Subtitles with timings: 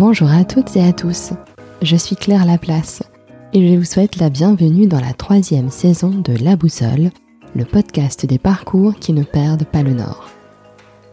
[0.00, 1.34] Bonjour à toutes et à tous,
[1.82, 3.02] je suis Claire Laplace
[3.52, 7.10] et je vous souhaite la bienvenue dans la troisième saison de La Boussole,
[7.54, 10.30] le podcast des parcours qui ne perdent pas le nord.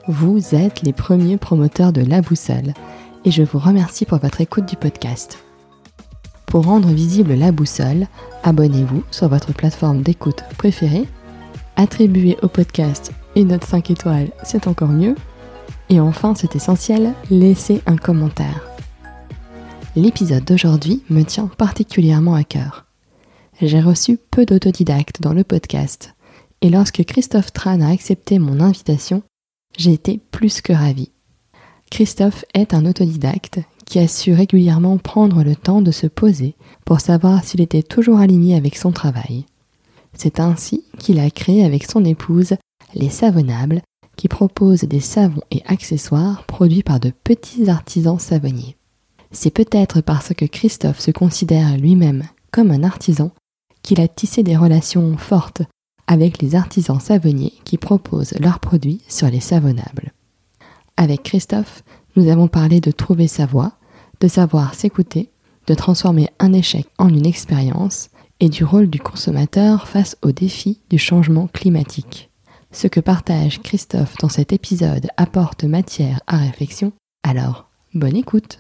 [0.08, 2.74] Vous êtes les premiers promoteurs de La Boussole
[3.26, 5.44] et je vous remercie pour votre écoute du podcast.
[6.46, 8.08] Pour rendre visible La Boussole,
[8.44, 11.10] abonnez-vous sur votre plateforme d'écoute préférée,
[11.76, 15.16] attribuez au podcast une note 5 étoiles, c'est encore mieux,
[15.90, 18.67] et enfin, c'est essentiel, laissez un commentaire.
[19.98, 22.86] L'épisode d'aujourd'hui me tient particulièrement à cœur.
[23.60, 26.14] J'ai reçu peu d'autodidactes dans le podcast,
[26.62, 29.24] et lorsque Christophe Tran a accepté mon invitation,
[29.76, 31.10] j'ai été plus que ravie.
[31.90, 36.54] Christophe est un autodidacte qui a su régulièrement prendre le temps de se poser
[36.86, 39.46] pour savoir s'il était toujours aligné avec son travail.
[40.14, 42.54] C'est ainsi qu'il a créé avec son épouse
[42.94, 43.82] Les Savonnables,
[44.16, 48.78] qui propose des savons et accessoires produits par de petits artisans savonniers.
[49.32, 53.32] C'est peut-être parce que Christophe se considère lui-même comme un artisan
[53.84, 55.62] qu'il a tissé des relations fortes
[56.08, 60.14] avec les artisans savonniers qui proposent leurs produits sur les savonnables.
[60.96, 61.84] Avec Christophe,
[62.16, 63.74] nous avons parlé de trouver sa voie,
[64.22, 65.30] de savoir s'écouter,
[65.68, 70.80] de transformer un échec en une expérience et du rôle du consommateur face aux défis
[70.90, 72.30] du changement climatique.
[72.72, 78.60] Ce que partage Christophe dans cet épisode apporte matière à réflexion, alors bonne écoute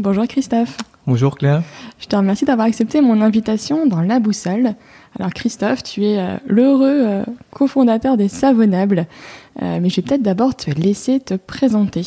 [0.00, 0.78] Bonjour Christophe.
[1.06, 1.62] Bonjour Claire.
[1.98, 4.74] Je te remercie d'avoir accepté mon invitation dans La Boussole.
[5.18, 9.06] Alors Christophe, tu es euh, l'heureux euh, cofondateur des Savonnables,
[9.60, 12.06] euh, mais je vais peut-être d'abord te laisser te présenter.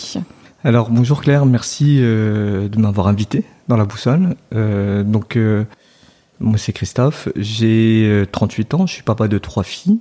[0.63, 4.38] Alors bonjour Claire, merci de m'avoir invité dans La Boussole.
[4.52, 5.38] donc
[6.39, 10.00] moi c'est Christophe, j'ai 38 ans, je suis papa de trois filles,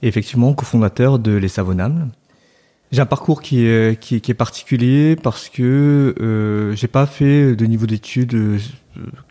[0.00, 2.08] et effectivement cofondateur de Les Savonnables.
[2.90, 7.54] J'ai un parcours qui est, qui, qui est particulier parce que euh, j'ai pas fait
[7.54, 8.58] de niveau d'études euh,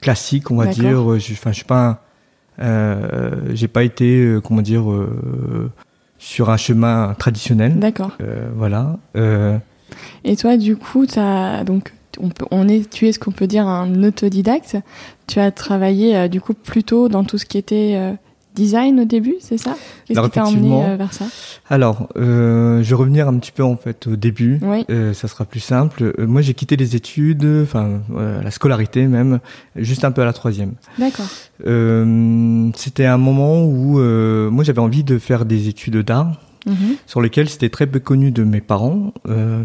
[0.01, 0.99] classique, on va dire.
[1.01, 2.03] Enfin, je suis pas,
[2.59, 5.71] euh, j'ai pas été, euh, comment dire, euh,
[6.17, 7.77] sur un chemin traditionnel.
[7.79, 8.11] D'accord.
[8.55, 8.97] voilà.
[10.23, 13.47] Et toi, du coup, as, donc, on, peut, on est, tu es ce qu'on peut
[13.47, 14.77] dire un autodidacte.
[15.27, 18.15] Tu as travaillé du coup plutôt dans tout ce qui était
[18.57, 19.75] design au début, c'est ça?
[20.05, 21.25] Qu'est-ce qui t'a emmené euh, vers ça?
[21.69, 24.59] Alors, euh, je vais revenir un petit peu en fait au début.
[24.89, 26.13] Euh, ça sera plus simple.
[26.17, 29.39] Euh, moi, j'ai quitté les études, enfin la scolarité même,
[29.75, 30.73] juste un peu à la troisième.
[30.97, 31.27] D'accord.
[32.75, 33.99] c'était un moment où
[34.51, 36.41] moi j'avais envie de faire des études d'art.
[36.65, 36.97] Mhm.
[37.05, 39.13] sur lesquelles c'était très peu connu de mes parents,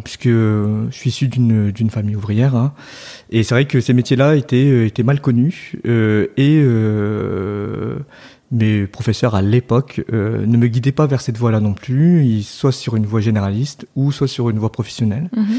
[0.04, 2.74] puisque je suis issu d'une d'une famille ouvrière, hein.
[3.30, 6.62] et c'est vrai que ces métiers-là étaient étaient mal connus et
[8.52, 12.72] mes professeurs à l'époque euh, ne me guidaient pas vers cette voie-là non plus, soit
[12.72, 15.28] sur une voie généraliste ou soit sur une voie professionnelle.
[15.34, 15.58] Mhm.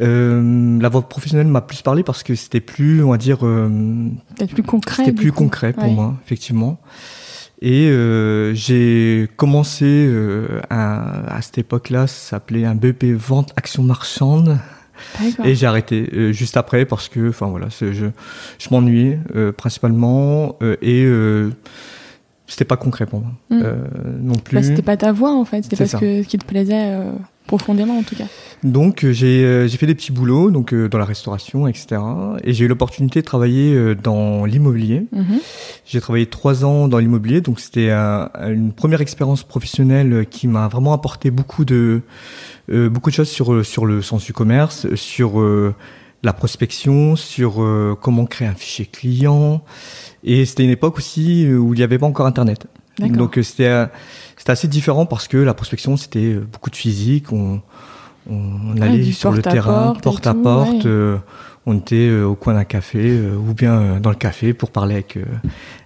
[0.00, 3.68] Euh, la voie professionnelle m'a plus parlé parce que c'était plus, on va dire, euh,
[4.48, 5.04] plus concret.
[5.04, 6.80] C'était plus concret pour moi, effectivement.
[7.60, 13.82] Et euh, j'ai commencé euh, à, à, cette époque-là, ça s'appelait un BP vente action
[13.82, 14.58] marchande.
[15.44, 19.20] Et j'ai arrêté juste après parce que, enfin voilà, je, je m'ennuyais
[19.56, 21.06] principalement et
[22.48, 23.60] c'était pas concret pour moi hmm.
[23.62, 23.76] euh,
[24.20, 24.56] non plus.
[24.56, 27.12] Bah, c'était pas ta voix en fait, c'était parce que ce qui te plaisait euh,
[27.48, 28.26] profondément en tout cas.
[28.62, 32.00] Donc euh, j'ai euh, j'ai fait des petits boulots donc euh, dans la restauration etc
[32.44, 35.06] et j'ai eu l'opportunité de travailler dans l'immobilier.
[35.10, 35.40] Mhm.
[35.84, 40.92] J'ai travaillé trois ans dans l'immobilier donc c'était une première expérience professionnelle qui m'a vraiment
[40.92, 42.02] apporté beaucoup de
[42.68, 45.42] beaucoup de choses sur sur le sens du commerce sur
[46.22, 47.64] la prospection sur
[48.00, 49.62] comment créer un fichier client
[50.24, 52.66] et c'était une époque aussi euh, où il n'y avait pas encore Internet.
[52.98, 53.86] Donc euh, c'était euh,
[54.36, 57.32] c'était assez différent parce que la prospection c'était beaucoup de physique.
[57.32, 57.60] On,
[58.28, 60.86] on allait sur le terrain, porte à porte.
[61.66, 65.18] on était au coin d'un café ou bien dans le café pour parler avec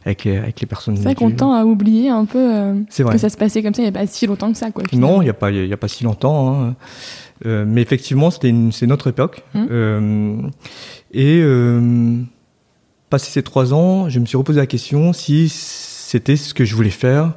[0.05, 0.97] avec, avec les personnes.
[0.97, 3.85] C'est vrai qu'on tend à oublier un peu que ça se passait comme ça il
[3.85, 4.71] n'y a pas si longtemps que ça.
[4.71, 6.63] Quoi, non, il n'y a, pas, il y a pas si longtemps.
[6.63, 6.75] Hein.
[7.45, 9.43] Euh, mais effectivement, c'était c'est notre époque.
[9.55, 9.69] Hum.
[9.71, 10.37] Euh,
[11.13, 11.43] et
[13.13, 15.51] passé ces trois ans, je me suis reposé la question si
[16.13, 17.35] c'était ce que je voulais faire,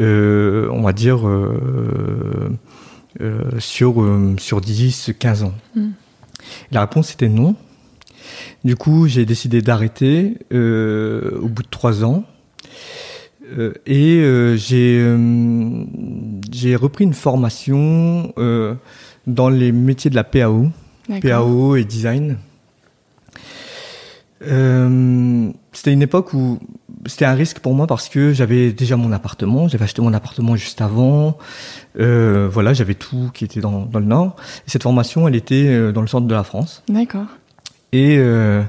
[0.00, 2.50] euh, on va dire, euh,
[3.20, 4.04] euh, sur,
[4.38, 5.54] sur 10, 15 ans.
[5.74, 5.90] Hmm.
[6.72, 7.54] La réponse était non.
[8.64, 12.24] Du coup, j'ai décidé d'arrêter au bout de trois ans.
[13.86, 15.16] et j'ai
[16.52, 18.32] j'ai repris une formation
[19.26, 20.68] dans les métiers de la PAO,
[21.22, 22.38] PAO et design.
[24.42, 26.58] Euh, c'était une époque où
[27.06, 30.56] c'était un risque pour moi parce que j'avais déjà mon appartement, j'avais acheté mon appartement
[30.56, 31.38] juste avant.
[31.98, 34.36] Euh, voilà, j'avais tout qui était dans, dans le nord.
[34.66, 36.82] Et cette formation, elle était euh, dans le centre de la France.
[36.88, 37.26] D'accord.
[37.92, 38.62] Et euh,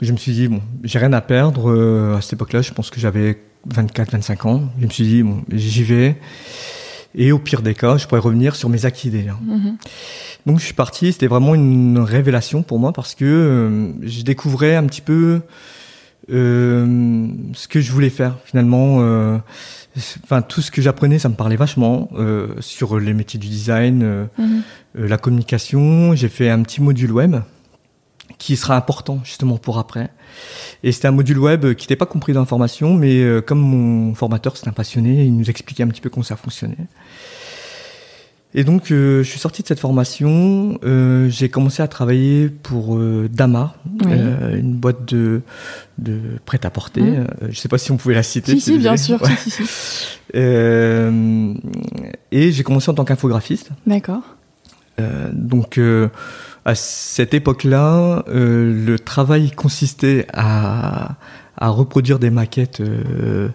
[0.00, 2.16] je me suis dit, bon, j'ai rien à perdre.
[2.16, 4.62] À cette époque-là, je pense que j'avais 24, 25 ans.
[4.80, 6.16] Je me suis dit, bon, j'y vais.
[7.16, 9.36] Et au pire des cas, je pourrais revenir sur mes acquis déjà.
[9.42, 9.76] Mhm.
[10.44, 14.76] Donc je suis parti, c'était vraiment une révélation pour moi parce que euh, je découvrais
[14.76, 15.40] un petit peu
[16.30, 18.98] euh, ce que je voulais faire finalement.
[19.00, 19.38] euh,
[20.24, 24.02] Enfin, tout ce que j'apprenais, ça me parlait vachement euh, sur les métiers du design,
[24.02, 24.26] euh,
[24.94, 26.14] la communication.
[26.14, 27.36] J'ai fait un petit module web
[28.38, 30.10] qui sera important justement pour après.
[30.82, 33.60] Et c'était un module web qui n'était pas compris dans la formation, mais euh, comme
[33.60, 36.76] mon formateur c'était un passionné, il nous expliquait un petit peu comment ça fonctionnait.
[38.54, 40.78] Et donc, euh, je suis sorti de cette formation.
[40.82, 44.12] euh, j'ai commencé à travailler pour euh, Dama, Oui.
[44.12, 45.42] euh, une boîte de,
[45.98, 47.02] de prêt-à-porter.
[47.02, 48.52] Euh, je sais pas si on pouvait la citer.
[48.52, 49.20] Si, c'est si, bien sûr.
[49.20, 49.28] Ouais.
[49.42, 50.06] si, si, si.
[50.34, 51.54] Euh,
[52.32, 53.70] et j'ai commencé en tant qu'infographiste.
[53.86, 54.22] D'accord.
[55.00, 56.08] Euh, donc, euh,
[56.66, 61.14] à cette époque-là, euh, le travail consistait à,
[61.56, 63.48] à reproduire des maquettes euh,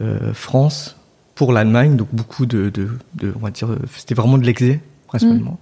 [0.00, 0.96] euh, France
[1.34, 5.58] pour l'Allemagne, donc beaucoup de, de, de- on va dire, c'était vraiment de l'exé principalement.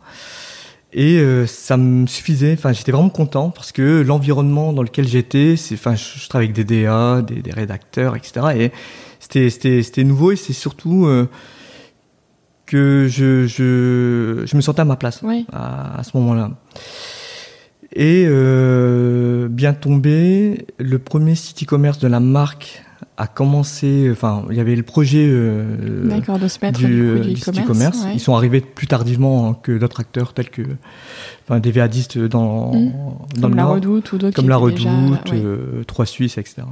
[0.92, 2.54] Et euh, ça me suffisait.
[2.54, 6.48] Enfin, j'étais vraiment content parce que l'environnement dans lequel j'étais, c'est, enfin, je, je travaille
[6.50, 8.46] avec des DA, des, des rédacteurs, etc.
[8.56, 8.72] Et
[9.20, 11.28] c'était, c'était, c'était nouveau et c'est surtout euh,
[12.70, 15.44] que je, je, je me sentais à ma place Oui.
[15.52, 16.52] à, à ce moment-là.
[17.92, 22.84] Et euh, bien tombé, le premier site e-commerce de la marque
[23.16, 24.08] a commencé.
[24.12, 27.58] Enfin, il y avait le projet euh, de se mettre du, du, euh, du site
[27.58, 28.04] e-commerce.
[28.04, 28.12] ouais.
[28.14, 30.62] Ils sont arrivés plus tardivement hein, que d'autres acteurs tels que
[31.44, 32.92] enfin, des VADistes dans, Mm.
[33.34, 35.42] dans Comme le la Nord, Redoute ou d'autres comme la Redoute, déjà- ouais.
[35.44, 36.62] euh, Trois Suisses, etc.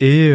[0.00, 0.30] Et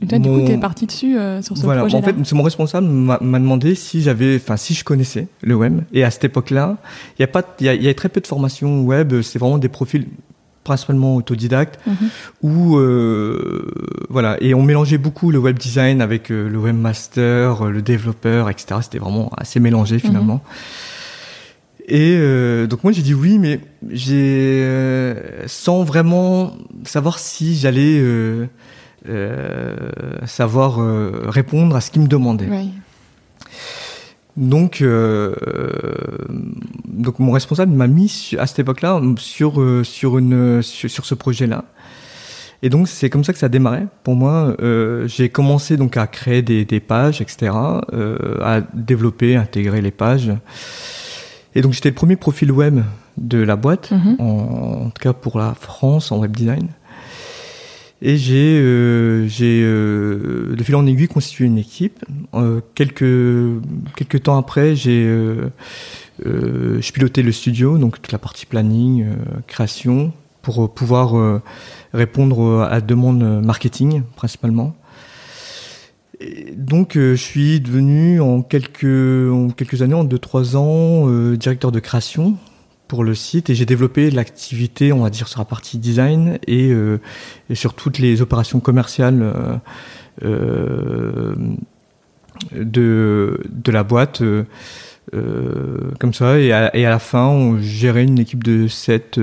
[0.00, 2.00] Et toi, du coup, mon- t'es parti dessus euh, sur ce voilà, projet-là.
[2.00, 5.54] en fait, c'est mon responsable m'a m'a demandé si j'avais, enfin, si je connaissais le
[5.56, 5.80] web.
[5.92, 6.76] Et à cette époque-là,
[7.18, 9.22] il y a pas, il y, y a très peu de formations web.
[9.22, 10.06] C'est vraiment des profils
[10.62, 11.96] principalement autodidactes Mhm.
[12.42, 13.66] où, euh,
[14.10, 18.50] voilà, et on mélangeait beaucoup le web design avec euh, le webmaster, euh, le développeur,
[18.50, 18.80] etc.
[18.82, 20.42] C'était vraiment assez mélangé finalement.
[21.90, 26.52] Et euh, donc moi j'ai dit oui, mais j'ai euh, sans vraiment
[26.84, 28.46] savoir si j'allais euh,
[30.26, 32.48] savoir euh, répondre à ce qu'il me demandait.
[34.36, 35.34] Donc, euh,
[36.86, 41.14] donc mon responsable m'a mis à cette époque-là sur euh, sur une sur, sur ce
[41.16, 41.64] projet-là.
[42.62, 43.82] Et donc c'est comme ça que ça a démarré.
[44.04, 47.52] Pour moi, euh, j'ai commencé donc à créer des, des pages, etc.,
[47.92, 50.32] euh, à développer, intégrer les pages.
[51.54, 52.80] Et donc j'étais le premier profil web
[53.16, 54.16] de la boîte, Mhm.
[54.20, 54.24] en,
[54.86, 56.68] en tout cas pour la France en web design.
[58.00, 62.04] Et j'ai, euh, j'ai euh, de fil en aiguille constitué une équipe.
[62.34, 63.60] Euh, quelques
[63.96, 65.50] quelques temps après, j'ai euh,
[66.24, 69.14] euh, je pilotais le studio, donc toute la partie planning, euh,
[69.48, 70.12] création,
[70.42, 71.40] pour pouvoir
[71.92, 74.74] répondre à la demande marketing principalement.
[76.56, 81.80] Donc, je suis devenu en quelques en quelques années, en deux trois ans, directeur de
[81.80, 82.36] création
[82.88, 86.70] pour le site et j'ai développé l'activité, on va dire, sur la partie design et,
[86.70, 86.98] euh,
[87.50, 89.56] et sur toutes les opérations commerciales euh,
[90.24, 91.34] euh,
[92.56, 94.22] de, de la boîte.
[94.22, 94.44] euh,
[95.14, 99.18] euh, comme ça, et à, et à la fin, on gérait une équipe de 7,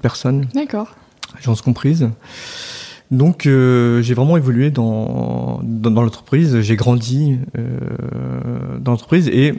[0.00, 0.94] personnes, D'accord.
[1.38, 2.08] agences comprises.
[3.10, 9.52] Donc, euh, j'ai vraiment évolué dans, dans, dans l'entreprise, j'ai grandi euh, dans l'entreprise, et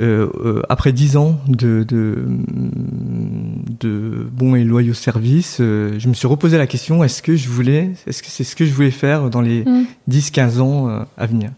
[0.00, 2.24] euh, euh, après dix ans de, de,
[3.80, 7.48] de bons et loyaux services, euh, je me suis reposé la question est-ce que je
[7.48, 9.84] voulais, est-ce que c'est ce que je voulais faire dans les Mm.
[10.08, 11.50] 10-15 ans euh, à venir?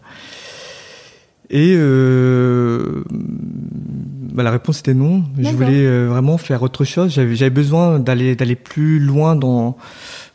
[1.51, 5.23] Et euh, bah, la réponse était non.
[5.37, 7.13] Je voulais vraiment faire autre chose.
[7.13, 9.77] J'avais, j'avais besoin d'aller d'aller plus loin dans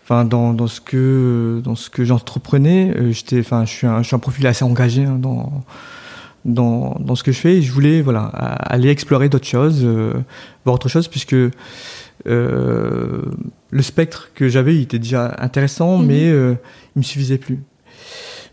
[0.05, 2.95] enfin dans, dans ce que dans ce que j'entreprenais.
[3.13, 5.65] J'étais enfin je suis un je suis un profil assez engagé hein, dans
[6.47, 10.13] dans, dans ce que je fais et je voulais voilà aller explorer d'autres choses euh,
[10.65, 11.51] voir autre chose puisque euh,
[13.71, 16.07] le spectre que j'avais il était déjà intéressant Mhm.
[16.07, 16.55] mais euh,
[16.95, 17.59] il me suffisait plus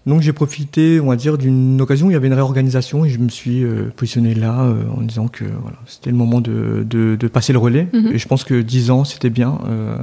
[0.05, 3.09] donc j'ai profité on va dire d'une occasion où il y avait une réorganisation et
[3.09, 6.85] je me suis euh, positionné là euh, en disant que voilà c'était le moment de,
[6.89, 8.11] de, de passer le relais Mhm.
[8.13, 9.97] et je pense que 10 ans c'était bien euh,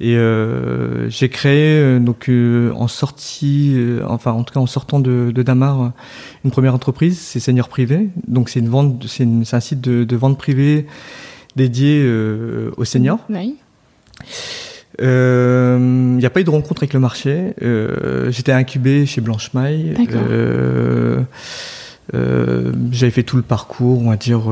[0.00, 3.76] et euh, j'ai créé donc euh, en sortie,
[4.08, 5.92] enfin en tout cas en sortant de, de Damar,
[6.44, 8.08] une première entreprise, c'est Seigneur Privé.
[8.26, 10.86] Donc c'est une vente, c'est un site de, de vente privée
[11.54, 13.20] dédié euh, aux seniors.
[13.30, 13.54] Oui.
[14.98, 17.54] Il n'y a pas eu de rencontre avec le marché.
[18.28, 19.94] J'étais incubé chez Blanche Maille.
[22.90, 24.42] J'avais fait tout le parcours, on va dire,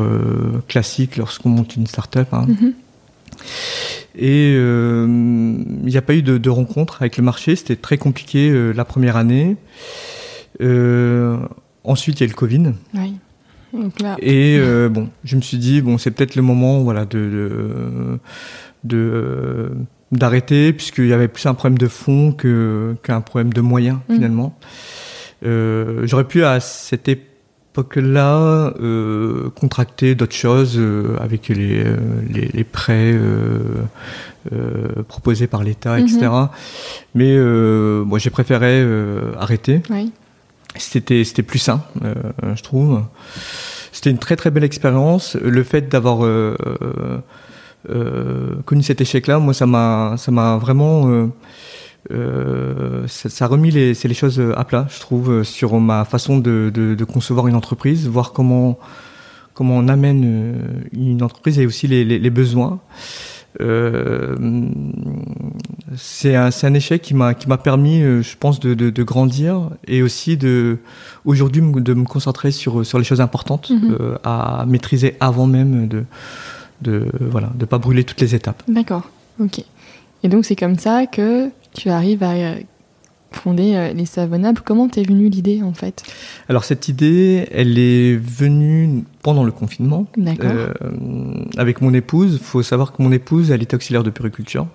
[0.68, 2.28] classique lorsqu'on monte une start-up.
[2.32, 2.46] Hein.
[2.48, 2.72] Mm-hmm.
[4.16, 7.56] Et il n'y a pas eu de, de, rencontre avec le marché.
[7.56, 9.56] C'était très compliqué la première année.
[11.84, 12.72] ensuite, il y a eu le Covid.
[12.94, 13.14] Oui.
[14.20, 18.18] Et euh, bon, je me suis dit bon, c'est peut-être le moment, voilà, de,
[18.84, 19.68] de, euh,
[20.12, 24.14] d'arrêter puisqu'il y avait plus un problème de fond que qu'un problème de moyens mm.
[24.14, 24.58] finalement.
[25.46, 31.84] Euh, j'aurais pu à cette époque-là euh, contracter d'autres choses euh, avec les,
[32.28, 33.18] les, les prêts
[35.08, 36.18] proposés par l'État, etc.
[36.18, 36.48] Mm-hmm.
[37.14, 38.84] Mais moi, j'ai préféré
[39.38, 39.82] arrêter.
[39.90, 40.12] Oui
[40.76, 42.14] c'était c'était plus sain, euh,
[42.54, 43.02] je trouve.
[43.92, 45.36] C'était une très très belle expérience.
[45.36, 47.18] Le fait d'avoir euh, euh,
[48.64, 51.30] connu cet échec-là, moi, ça m'a ça m'a vraiment
[52.08, 56.70] ça, ça, a remis les, les choses à plat, je trouve, sur ma façon de,
[56.72, 58.78] de, de concevoir une entreprise, voir comment
[59.54, 60.54] comment on amène
[60.92, 62.80] une entreprise et aussi les, les, les besoins.
[63.60, 64.36] Euh,
[65.96, 69.02] c'est un, un, échec qui m'a qui m'a permis, euh, je pense, de, de, de,
[69.02, 70.78] grandir et aussi de
[71.24, 73.96] aujourd'hui de me concentrer sur sur les choses importantes mhm.
[74.00, 76.04] euh, à maîtriser avant même de
[76.82, 78.62] de voilà de pas brûler toutes les étapes.
[78.68, 79.08] D'accord,
[79.38, 79.62] ok.
[80.22, 82.34] Et donc c'est comme ça que tu arrives à
[83.32, 84.60] fonder euh, les Savonnables.
[84.64, 86.02] Comment t'es venue l'idée en fait?
[86.48, 90.72] Alors cette idée, elle est venue pendant le confinement euh,
[91.56, 92.34] avec mon épouse.
[92.34, 94.66] Il faut savoir que mon épouse, elle est auxiliaire de puriculture.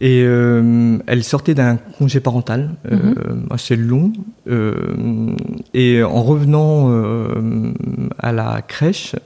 [0.00, 3.46] Et euh, elle sortait d'un congé parental mhm.
[3.50, 4.12] assez long.
[5.74, 6.92] et en revenant
[8.20, 9.16] à la crèche,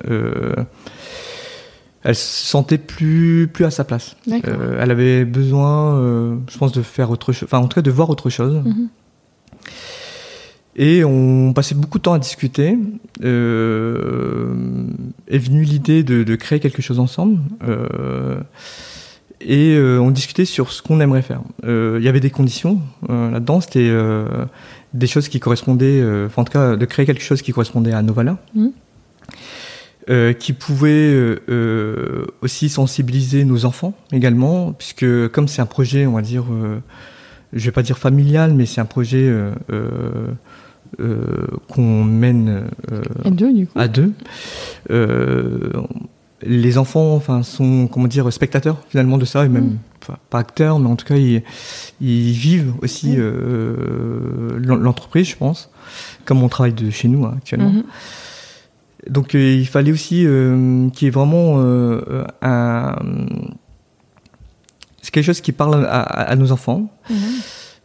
[2.05, 4.17] elle se sentait plus plus à sa place.
[4.29, 7.83] Euh, elle avait besoin, euh, je pense, de faire autre chose, enfin en tout cas
[7.83, 8.63] de voir autre chose.
[8.65, 8.89] Mhm.
[10.75, 12.79] Et on passait beaucoup de temps à discuter.
[13.23, 14.55] Euh,
[15.29, 17.39] est venue l'idée de, de, créer quelque chose ensemble.
[19.43, 21.43] Et on discutait sur ce qu'on aimerait faire.
[21.65, 23.61] Il y avait des conditions là-dedans.
[23.61, 23.93] C'était
[24.95, 28.01] des choses qui correspondaient, enfin en tout cas de créer quelque chose qui correspondait à
[28.01, 28.39] nos valeurs.
[28.55, 28.73] Mhm.
[30.11, 36.07] Euh, qui pouvait euh, euh, aussi sensibiliser nos enfants également, puisque comme c'est un projet,
[36.07, 36.81] on va dire, euh,
[37.53, 39.33] je vais pas dire familial, mais c'est un projet
[41.69, 42.65] qu'on mène
[43.25, 43.79] à deux, du coup.
[43.79, 44.13] À deux.
[46.45, 49.79] les enfants, enfin, sont comment dire spectateurs finalement de ça et même
[50.09, 50.15] mm.
[50.31, 51.45] pas acteurs, mais en tout cas ils,
[52.01, 54.57] ils vivent aussi mm.
[54.67, 55.71] l'entreprise, je pense,
[56.25, 57.71] comme on travaille de chez nous hein, actuellement.
[57.71, 57.85] Mm-hmm.
[59.09, 62.97] Donc euh, il fallait aussi euh, qu'il y ait vraiment euh, un
[65.03, 66.89] c'est quelque chose qui parle à, à, nos enfants.
[67.11, 67.17] Mhm.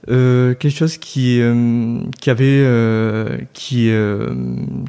[0.09, 3.91] Euh, quelque chose qui euh, qui avait euh, qui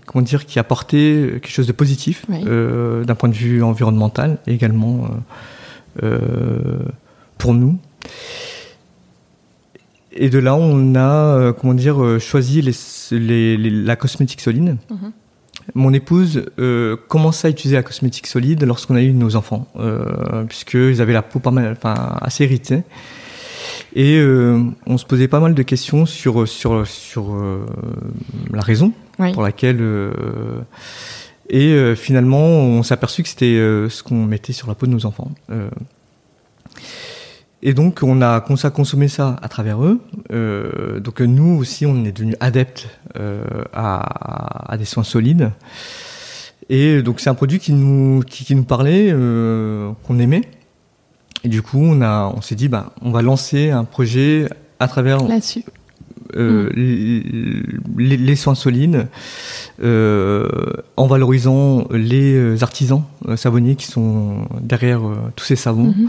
[0.06, 5.08] comment dire qui apportait quelque chose de positif d'un point de vue environnemental également
[7.38, 7.78] pour nous
[10.12, 12.72] et de là on a comment dire choisi les,
[13.10, 15.12] les, les la cosmétique solide mhm
[15.74, 20.44] mon épouse euh, commençait à utiliser la cosmétique solide lorsqu'on a eu nos enfants, euh,
[20.44, 22.82] puisqu'ils avaient la peau pas mal, enfin assez irritée.
[23.94, 27.66] Et euh, on se posait pas mal de questions sur sur sur euh,
[28.52, 28.92] la raison
[29.32, 29.82] pour laquelle.
[31.50, 33.56] Et finalement, on s'est aperçu que c'était
[33.88, 35.30] ce qu'on mettait sur la peau de nos enfants.
[37.62, 40.00] Et donc, on a consommer ça à travers eux.
[40.30, 42.88] Euh, donc, nous aussi, on est devenus adeptes
[43.18, 45.50] euh, à, à, des soins solides.
[46.68, 50.42] Et donc, c'est un produit qui nous, qui, qui nous parlait, euh, qu'on aimait.
[51.42, 54.48] Et du coup, on a, on s'est dit, bah, on va lancer un projet
[54.78, 55.18] à travers.
[56.38, 57.98] Euh, mm.
[57.98, 59.08] les, les, soins solides,
[59.82, 60.46] euh,
[60.96, 63.02] en valorisant les euh, artisans
[63.36, 65.00] savonniers qui sont derrière
[65.34, 65.90] tous ces savons.
[65.90, 66.08] Mm-hmm.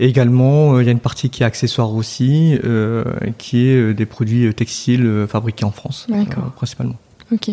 [0.00, 2.58] Et également, il y a une partie qui est accessoire aussi,
[3.38, 6.06] qui est des produits textiles fabriqués en France,
[6.56, 6.96] principalement.
[7.32, 7.50] Ok.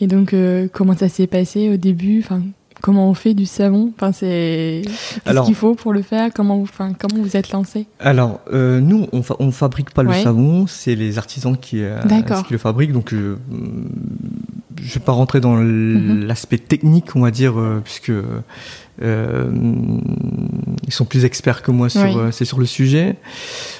[0.00, 0.34] Et donc,
[0.72, 2.20] comment ça s'est passé au début?
[2.20, 2.42] Enfin,
[2.80, 3.92] Comment on fait du savon?
[3.96, 4.82] Enfin, c'est
[5.24, 6.30] qu'est-ce qu'il faut pour le faire?
[6.32, 7.86] Comment, enfin, comment vous êtes lancé?
[7.98, 11.98] Alors, euh, nous, on, fa on fabrique pas le savon, c'est les artisans qui, euh,
[12.46, 12.92] qui, le fabriquent.
[12.92, 13.36] Donc, euh,
[14.80, 16.24] je vais pas rentrer dans mhm.
[16.26, 18.12] l'aspect technique, on va dire, puisque
[20.88, 23.14] ils sont plus experts que moi sur, c'est sur le sujet.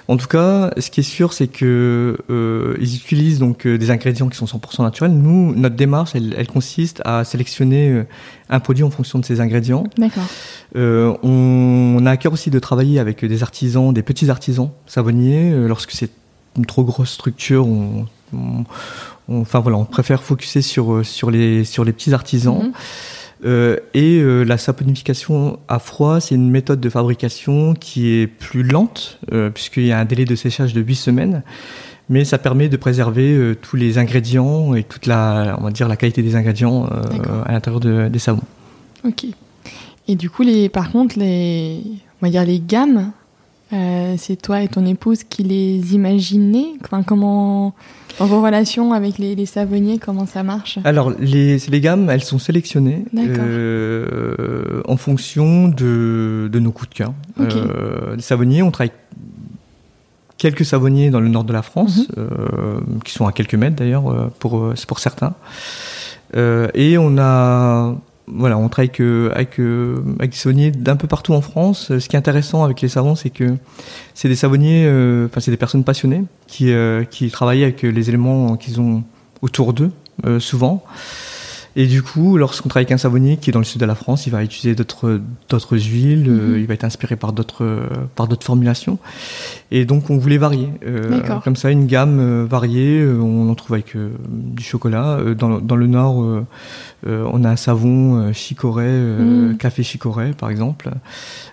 [0.06, 2.16] En tout cas, ce qui est sûr, c'est que
[2.80, 5.12] ils utilisent donc des ingrédients qui sont 100% naturels.
[5.12, 8.04] Nous, notre démarche, elle, elle consiste à sélectionner
[8.50, 9.84] un produit en fonction de ses ingrédients.
[9.96, 10.26] D'accord.
[10.76, 11.16] on,
[11.98, 15.50] on, a à cœur aussi de travailler avec des artisans, des petits artisans savonniers.
[15.66, 16.10] lorsque c'est
[16.56, 18.06] une trop grosse structure, on,
[19.28, 22.64] enfin voilà, on préfère focuser sur euh, sur les sur les petits artisans.
[22.64, 22.72] Mhm.
[23.44, 28.62] Euh, et euh, la saponification à froid, c'est une méthode de fabrication qui est plus
[28.62, 29.20] lente,
[29.54, 31.42] puisqu'il y a un délai de séchage de 8 semaines,
[32.08, 35.96] mais ça permet de préserver tous les ingrédients et toute la, on va dire, la
[35.96, 36.88] qualité des ingrédients
[37.46, 38.42] à l'intérieur de, des savons.
[39.04, 39.26] Ok.
[40.08, 41.82] Et du coup, les, par contre, les,
[42.20, 43.12] on va dire les gammes,
[43.70, 47.74] c'est toi et ton épouse qui les imaginez enfin, Comment
[48.18, 50.78] dans vos relations avec les, savonniers, comment ça marche?
[50.84, 56.94] Alors, les, les gammes, elles sont sélectionnées euh, en fonction de, de, nos coups de
[56.94, 57.12] cœur.
[57.38, 58.92] Euh, les savonniers, on travaille
[60.36, 62.14] quelques savonniers dans le nord de la France, mhm.
[62.18, 65.34] euh, qui sont à quelques mètres d'ailleurs, euh, pour, pour certains.
[66.34, 67.94] et on a
[68.34, 69.00] voilà, on travaille avec,
[69.60, 71.98] euh, avec, des savonniers d'un peu partout en France.
[71.98, 73.56] Ce qui est intéressant avec les savons, c'est que
[74.14, 78.08] c'est des savonniers, euh, enfin c'est des personnes passionnées qui, euh, qui travaillent avec les
[78.08, 79.04] éléments qu'ils ont
[79.42, 79.92] autour d'eux,
[80.40, 80.84] souvent.
[81.76, 83.94] Et du coup, lorsqu'on travaille avec un savonnier qui est dans le sud de la
[83.94, 86.60] France, il va utiliser d'autres d'autres huiles, euh, mhm.
[86.60, 88.98] il va être inspiré par d'autres par d'autres formulations.
[89.70, 90.70] Et donc, on voulait varier.
[90.86, 93.06] Euh, comme ça, une gamme euh, variée.
[93.06, 93.94] on en trouve avec
[94.28, 95.18] du chocolat.
[95.38, 96.24] Dans, dans, le nord,
[97.06, 99.56] on a un savon chicorée, mhm.
[99.58, 100.90] café chicorée, par exemple.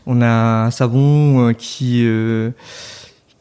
[0.07, 2.07] On a un savon qui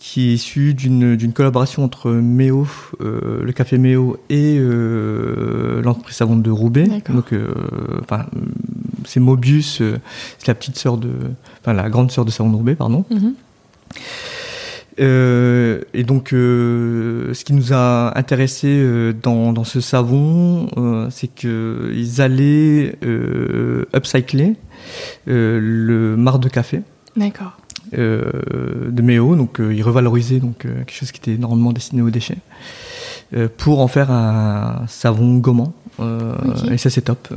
[0.05, 2.69] qui est issu d'une collaboration entre Méo,
[3.01, 6.87] euh, le café Méo et euh, l'entreprise savante de Roubaix.
[7.09, 7.55] Donc, euh,
[8.03, 8.27] enfin,
[9.07, 11.09] c'est Mobius, c'est la petite sœur de,
[11.63, 13.07] enfin la grande sœur de savon de Roubaix, pardon.
[13.11, 13.35] Mhm.
[14.99, 20.69] et donc, ce qui nous a intéressé dans, dans, ce savon,
[21.11, 22.99] c'est qu'ils allaient
[23.97, 24.57] upcycler
[25.27, 26.83] le marc de café.
[27.17, 27.57] D'accord.
[27.97, 32.03] Euh, de méo, donc euh, il revalorisait donc euh, quelque chose qui était normalement destiné
[32.03, 32.39] aux déchets,
[33.57, 35.73] pour en faire un savon gommant.
[36.71, 37.29] Et ça c'est top.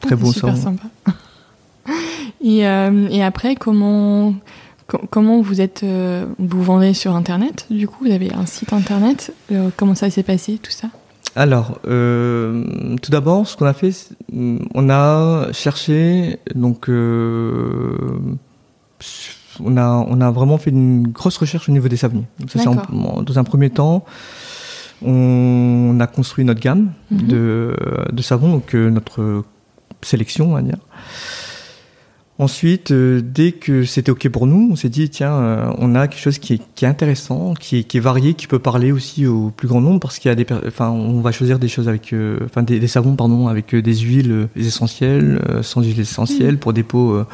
[0.00, 0.84] très beau super sympa.
[2.42, 4.34] et, et, après, comment
[5.10, 5.84] comment vous êtes
[6.38, 9.34] vous vendez sur internet Du coup, vous avez un site internet?
[9.76, 10.88] comment ça s'est passé tout ça?
[11.36, 13.92] Alors, tout d'abord, ce qu'on a fait,
[14.32, 16.88] on a cherché donc
[19.60, 22.26] on a, on a vraiment fait une grosse recherche au niveau des savonniers.
[22.54, 24.04] dans un premier temps,
[25.02, 27.26] on a construit notre gamme mhm.
[27.26, 27.76] de,
[28.12, 29.44] de savons, donc euh, notre
[30.02, 30.78] sélection, on va dire.
[32.38, 36.08] Ensuite, euh, dès que c'était OK pour nous, on s'est dit, tiens, euh, on a
[36.08, 38.90] quelque chose qui est, qui est intéressant, qui est, qui est, varié, qui peut parler
[38.90, 41.68] aussi au plus grand nombre, parce qu'il y a des, enfin, on va choisir des
[41.68, 42.12] choses avec,
[42.44, 46.58] enfin, des, savons, pardon, avec des huiles essentielles, sans huiles essentielles, mhm.
[46.58, 47.24] pour des peaux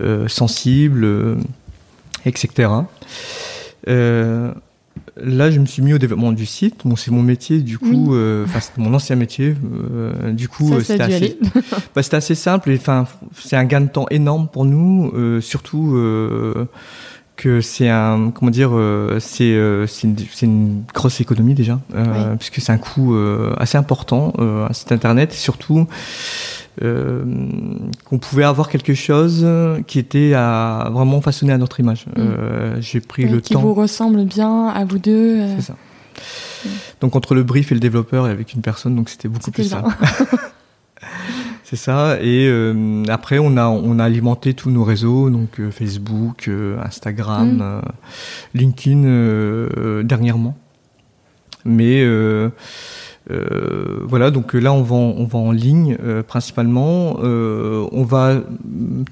[0.00, 1.34] euh, sensible, euh,
[2.24, 2.70] etc.
[5.18, 6.82] Euh, là, je me suis mis au développement du site.
[6.84, 9.54] Bon, c'est mon métier, du coup, enfin, c'est mon ancien métier.
[10.32, 11.38] du coup, c'était assez,
[11.94, 12.70] bah, assez, simple.
[12.76, 13.06] Enfin,
[13.38, 15.96] c'est un gain de temps énorme pour nous, surtout
[17.38, 18.72] que c'est un, comment dire,
[19.18, 21.80] c'est c'est une, une, grosse économie déjà,
[22.38, 23.16] puisque c'est un coût
[23.56, 25.86] assez important, un site internet, et surtout
[26.82, 27.24] euh,
[28.04, 29.46] qu'on pouvait avoir quelque chose
[29.86, 32.06] qui était à vraiment façonner à notre image.
[32.06, 32.12] Mm.
[32.18, 33.60] Euh, j'ai pris le qui temps.
[33.60, 35.40] Qui vous ressemble bien à vous deux.
[35.40, 35.56] Euh.
[35.56, 35.76] C'est ça.
[36.64, 36.68] Mm.
[37.00, 39.64] Donc entre le brief et le développeur et avec une personne, donc c'était beaucoup plus
[39.64, 39.92] simple.
[41.68, 42.16] C'est ça.
[42.22, 42.50] Et
[43.08, 46.48] après, on a on a alimenté tous nos réseaux, donc Facebook,
[46.82, 47.82] Instagram,
[48.54, 48.58] mm.
[48.58, 50.56] LinkedIn dernièrement.
[51.66, 52.02] Mais
[53.30, 57.18] euh, voilà, donc là on vend, on vend en ligne euh, principalement.
[57.22, 58.36] Euh, on va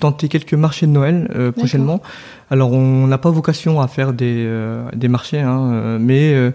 [0.00, 2.00] tenter quelques marchés de Noël prochainement.
[2.50, 4.48] Alors on n'a pas vocation à faire des,
[4.94, 6.52] des marchés, hein, mais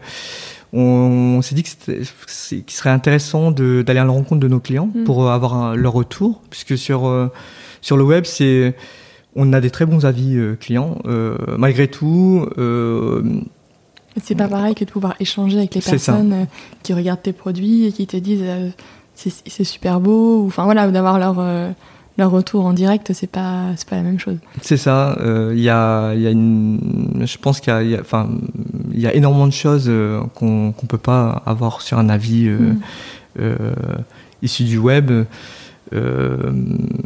[0.73, 5.03] on, s'est dit que qu'il serait intéressant d'aller à la rencontre de nos clients mm.
[5.03, 7.31] pour avoir leur retour, puisque sur
[7.81, 8.75] sur le web c'est
[9.35, 10.97] on a des très bons avis clients.
[11.57, 12.47] malgré tout,
[14.19, 16.45] c'est pas pareil que de pouvoir échanger avec les personnes euh,
[16.83, 18.69] qui regardent tes produits et qui te disent euh,
[19.15, 21.69] c'est super beau, ou enfin voilà, d'avoir leur, euh,
[22.17, 24.37] leur retour en direct, c'est pas, pas la même chose.
[24.61, 25.15] C'est ça,
[25.53, 27.21] il y, a, y a une.
[27.23, 28.29] Je pense qu'il y, a, enfin,
[28.73, 29.91] il y a énormément de choses
[30.35, 32.79] qu'on qu'on peut pas avoir sur un avis mm.
[34.41, 35.11] issu du web.
[35.93, 36.53] Euh,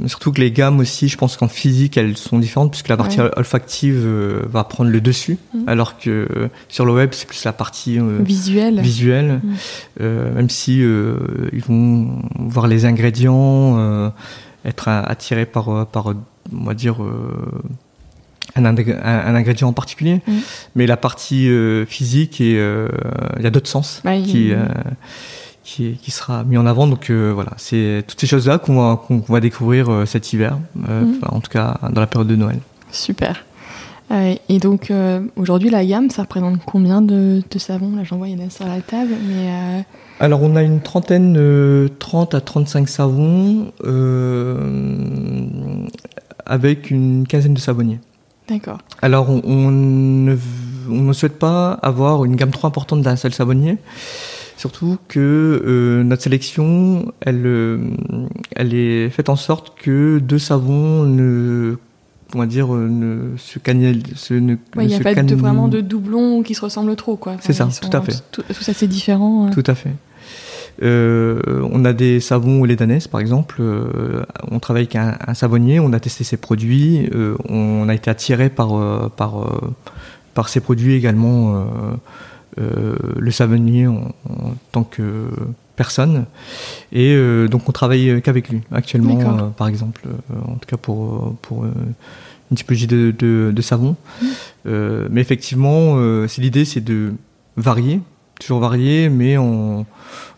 [0.05, 3.19] surtout que les gammes aussi, je pense qu'en physique, elles sont différentes puisque la partie
[3.19, 5.63] olfactive euh, va prendre le dessus, mm.
[5.67, 6.27] alors que
[6.69, 8.79] sur le web, c'est plus la partie visuelle.
[8.81, 9.41] Visuelle,
[9.99, 10.05] mm.
[10.05, 14.11] même si ils vont voir les ingrédients,
[14.63, 16.13] être attirés par, par,
[16.53, 16.97] on va dire
[18.55, 20.33] un, un, ingrédient en particulier, mm.
[20.75, 21.49] mais la partie
[21.87, 24.53] physique et il y a d'autres sens qui
[25.65, 26.87] qui, qui, sera mis en avant.
[26.87, 30.57] Donc euh, voilà, c'est toutes ces choses-là qu'on va, qu'on va découvrir euh, cet hiver,
[30.87, 31.19] euh, mhm.
[31.27, 32.59] en tout cas dans la période de Noël.
[32.91, 33.43] Super.
[34.11, 34.93] et donc
[35.35, 37.93] aujourd'hui, la gamme, ça représente combien de, de savons?
[37.95, 39.83] Là, j'en vois, il y en a sur la table, mais.
[40.21, 43.73] Alors, on a une trentaine, 30 à 35 savons,
[46.45, 47.99] avec une quinzaine de savonniers.
[48.47, 48.79] D'accord.
[49.01, 50.35] Alors, on, on, ne,
[50.89, 53.77] on, ne, souhaite pas avoir une gamme trop importante d'un seul savonnier.
[54.57, 55.19] Surtout que
[55.65, 57.77] euh, notre sélection, elle, euh,
[58.55, 61.75] elle est faite en sorte que deux savons ne
[62.33, 64.27] on va dire euh, ne se cannibalisent.
[64.29, 67.37] Il n'y a pas de, vraiment de doublons qui se ressemblent trop, quoi.
[67.39, 68.23] c'est ça, tout à fait.
[68.31, 69.49] Tout, ça, c'est différent.
[69.51, 69.91] Tout à fait.
[70.81, 73.61] On a des savons les danaises, par exemple.
[74.51, 77.09] on travaille avec un, un, savonnier, on a testé ses produits,
[77.49, 79.49] on a été attiré par, par,
[80.33, 81.65] par ses produits également
[82.57, 84.13] euh, le savonnier en,
[84.71, 85.27] tant que
[85.75, 86.25] personne.
[86.93, 90.03] Et euh, donc on travaille qu'avec lui actuellement, euh, par exemple,
[90.47, 93.97] en tout cas pour, pour une typologie de, de, savon.
[94.21, 94.27] Mmh.
[95.09, 95.97] mais effectivement,
[96.29, 97.13] c'est l'idée, c'est de
[97.57, 97.99] varier,
[98.39, 99.85] toujours varier, mais on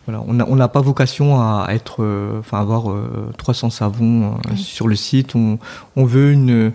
[0.08, 2.02] voilà, on n'a pas vocation à être,
[2.38, 2.94] enfin avoir
[3.36, 5.36] 300 savons sur le site.
[5.36, 5.58] On,
[5.96, 6.72] on veut une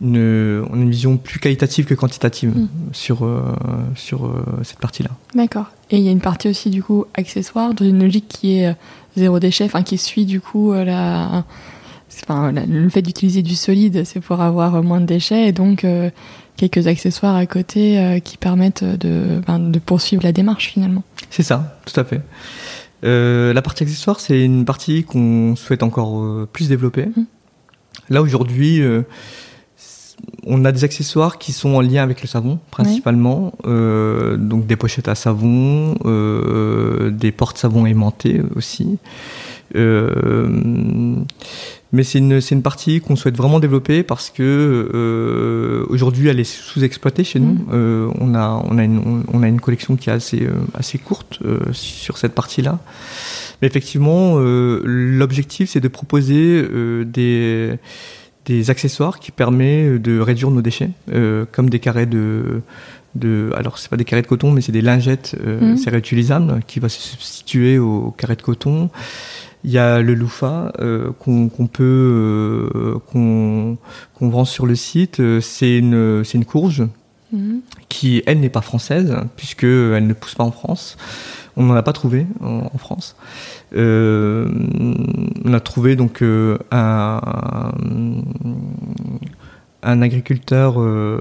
[0.00, 2.68] une, on a une vision plus qualitative que quantitative hmm.
[2.92, 3.42] sur, euh,
[3.96, 5.10] sur euh, cette partie-là.
[5.34, 5.66] D'accord.
[5.90, 8.68] Et il y a une partie aussi du coup accessoire dans une logique qui est
[8.68, 8.74] euh,
[9.16, 11.44] zéro déchet, enfin qui suit du coup la,
[12.22, 15.84] enfin, le fait d'utiliser du solide, c'est pour avoir moins de déchets et donc
[16.68, 21.02] quelques accessoires à côté qui permettent de, ben, de poursuivre la démarche finalement.
[21.30, 22.20] C'est ça, tout à fait.
[23.02, 27.06] la partie accessoire, c'est une partie qu'on souhaite encore plus développer.
[27.06, 27.24] Hmm.
[28.08, 28.82] Là aujourd'hui
[30.46, 34.76] on a des accessoires qui sont en lien avec le savon principalement, euh, donc des
[34.76, 38.98] pochettes à savon, euh, des portes-savons aimantés aussi.
[39.76, 41.16] Euh,
[41.92, 47.24] mais c'est une, une partie qu'on souhaite vraiment développer parce que aujourd'hui elle est sous-exploitée
[47.24, 47.54] chez nous.
[47.54, 48.12] Mm.
[48.20, 51.40] on, a, on, a une, on a une collection qui est assez, assez courte
[51.72, 52.78] sur cette partie-là.
[53.60, 56.64] Mais effectivement, l'objectif c'est de proposer
[57.04, 57.78] des
[58.46, 62.62] des accessoires qui permettent de réduire nos déchets, euh, comme des carrés de,
[63.14, 65.76] de alors c'est pas des carrés de coton, mais c'est des lingettes, euh, mmh.
[65.76, 68.90] c'est réutilisable, qui va se substituer aux carrés de coton.
[69.64, 73.76] Il y a le loofah euh, qu'on peut euh, qu'on
[74.18, 75.20] vend sur le site.
[75.40, 76.84] C'est une c'est une courge
[77.32, 77.58] mmh.
[77.88, 80.96] qui elle n'est pas française puisque elle ne pousse pas en France.
[81.56, 83.16] On n'en a pas trouvé en, France.
[83.76, 84.48] Euh,
[85.44, 87.20] on a trouvé donc euh, un,
[89.82, 91.20] un agriculteur euh,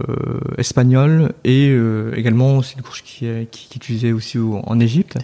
[0.57, 1.73] espagnol et
[2.15, 5.17] également c'est une courge qui, qui, qui, est utilisée aussi en Égypte.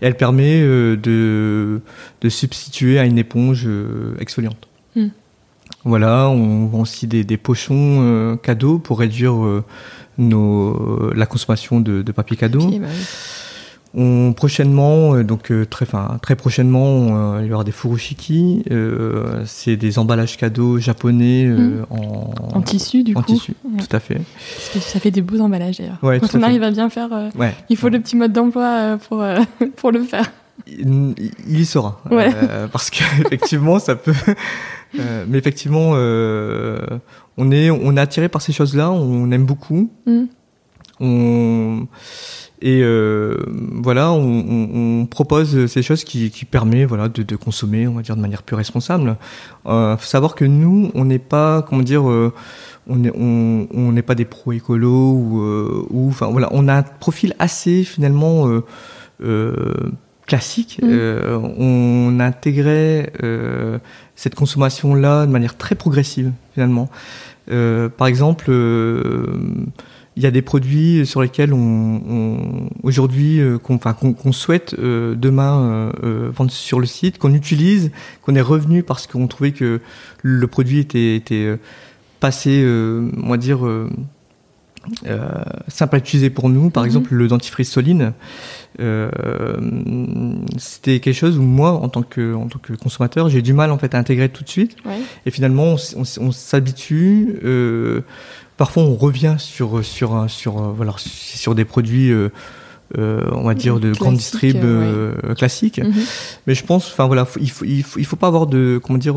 [0.00, 1.80] Et elle permet de,
[2.20, 3.68] de substituer à une éponge
[4.18, 4.68] exfoliante.
[4.96, 5.08] Hmm.
[5.84, 9.34] Voilà, on vend aussi des, des pochons cadeaux pour réduire
[10.18, 12.68] nos, la consommation de, de papier cadeau.
[12.78, 12.86] Bah
[13.94, 18.64] on, prochainement, euh, donc euh, très, fin, très prochainement, euh, il y aura des furoshiki.
[19.44, 21.86] c'est des emballages cadeaux japonais mmh.
[21.90, 23.34] en, en, tissu, du en coup.
[23.34, 24.20] tissu, tout à fait.
[24.80, 25.98] ça fait des beaux emballages d'ailleurs.
[26.02, 27.10] Ouais, Quand on arrive à bien faire,
[27.68, 29.24] il faut le petit mode d'emploi pour,
[29.76, 30.30] pour le faire.
[30.66, 31.14] Il,
[31.48, 32.00] y sera.
[32.72, 34.14] parce qu'effectivement, ça peut.
[34.94, 39.90] mais effectivement, on, est, on est attiré par ces choses-là, on aime beaucoup.
[40.06, 40.24] Mmh.
[41.02, 41.86] On
[42.62, 47.88] et euh, voilà, on, on, propose ces choses qui, qui permettent voilà, de, de, consommer,
[47.88, 49.16] on va dire, de manière plus responsable.
[49.66, 52.32] Euh, faut savoir que nous, on n'est pas, comment dire, euh,
[52.88, 56.74] on n'est on, n'est pas des pro écolos ou, euh, ou, enfin voilà, on a
[56.74, 58.48] un profil assez finalement
[60.26, 60.80] classique.
[60.82, 60.88] Mmh.
[61.58, 63.12] on intégrait
[64.14, 66.88] cette consommation-là de manière très progressive finalement.
[67.48, 68.52] par exemple
[70.16, 75.14] il y a des produits sur lesquels on, aujourd'hui euh, qu'on enfin, qu'on souhaite euh,
[75.14, 79.80] demain euh, vendre sur le site, qu'on utilise, qu'on est revenu parce qu'on trouvait que
[80.22, 81.58] le produit était, était
[82.20, 83.66] passé, on va dire
[85.06, 85.28] euh,
[85.68, 86.70] simple à utiliser pour nous.
[86.70, 86.86] Par mhm.
[86.86, 88.12] exemple, le dentifrice Soline,
[88.80, 89.10] euh,
[90.58, 93.70] c'était quelque chose où moi, en tant que, en tant que consommateur, j'ai du mal
[93.70, 94.76] en fait à intégrer tout de suite.
[95.24, 97.38] Et finalement, on, on, s'habitue.
[98.62, 102.12] Euh, parfois, on revient sur sur sur voilà sur des produits.
[102.96, 104.62] on va dire de grande distrib
[105.36, 106.04] classique mhm.
[106.46, 108.98] mais je pense enfin voilà il faut il faut il faut pas avoir de comment
[108.98, 109.16] dire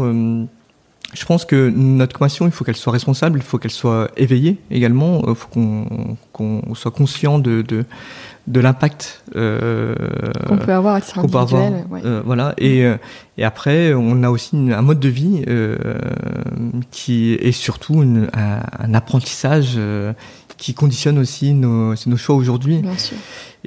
[1.14, 4.58] je pense que notre consommation, il faut qu'elle soit responsable, il faut qu'elle soit éveillée
[4.72, 5.48] également, il faut
[6.34, 7.86] qu'on soit conscient de, de,
[8.48, 9.96] de l'impact euh,
[10.48, 11.86] qu'on peut avoir à titre individuel.
[11.94, 12.54] Euh, voilà.
[12.58, 12.98] Et, euh,
[13.38, 15.78] et après, on a aussi un mode de vie euh,
[16.92, 19.80] qui est surtout une, un, un, apprentissage
[20.58, 22.82] qui conditionne aussi nos, nos choix aujourd'hui.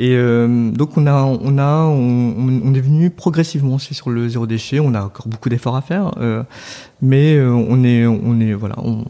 [0.01, 4.29] Et euh, donc on a, on a, on, on, est venu progressivement aussi sur le
[4.29, 4.79] zéro déchet.
[4.79, 6.45] On a encore beaucoup d'efforts à faire, euh,
[7.03, 9.05] mais on est, on est, voilà, on,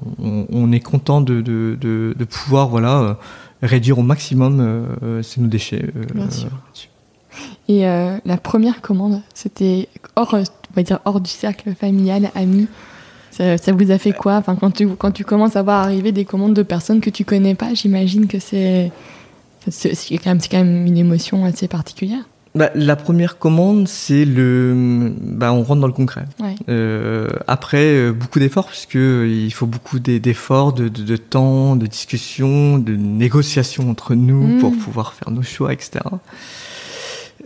[0.51, 3.15] on est content de, de, de, de, pouvoir, voilà, euh,
[3.63, 5.85] réduire au maximum euh, nos déchets.
[6.15, 6.51] Bien sûr.
[7.69, 12.67] Et la première commande, c'était hors, on va dire hors du cercle familial, ami.
[13.31, 14.37] Ça, ça, vous a fait quoi?
[14.37, 17.25] Enfin, quand, tu, quand tu commences à voir arriver des commandes de personnes que tu
[17.25, 18.91] connais pas, j'imagine que c'est
[19.71, 22.25] c'est quand, même, quand même une émotion assez particulière.
[22.55, 26.25] Bah, la première commande, c'est le, bah, on rentre dans le concret.
[26.69, 31.87] Euh, après, euh, beaucoup d'efforts, puisque il faut beaucoup d'efforts, de, de, de, temps, de
[31.87, 34.61] discussion, de négociation entre nous mm.
[34.61, 36.01] pour pouvoir faire nos choix, etc.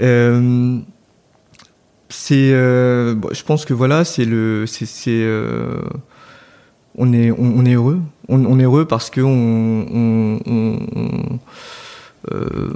[0.00, 0.78] Euh,
[2.08, 5.80] c'est, euh, je pense que voilà, c'est le, c'est, euh,
[6.96, 8.00] on est, on, est heureux.
[8.28, 11.38] On, on, est heureux parce que on, on
[12.30, 12.72] euh,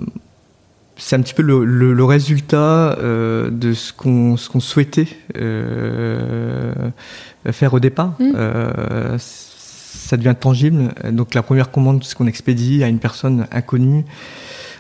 [0.97, 5.09] c'est un petit peu le, le, le résultat euh, de ce qu'on ce qu'on souhaitait
[5.37, 6.73] euh,
[7.51, 8.15] faire au départ.
[8.19, 8.33] Mmh.
[8.35, 10.95] Euh, ça devient tangible.
[11.11, 14.05] Donc la première commande, ce qu'on expédie à une personne inconnue,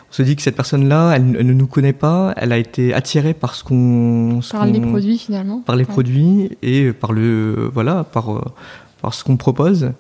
[0.09, 2.95] on se dit que cette personne-là, elle, elle, ne nous connaît pas, elle a été
[2.95, 5.91] attirée par ce qu'on par les produits finalement, par les ouais.
[5.91, 8.55] produits et par le voilà par
[9.03, 9.91] par ce qu'on propose.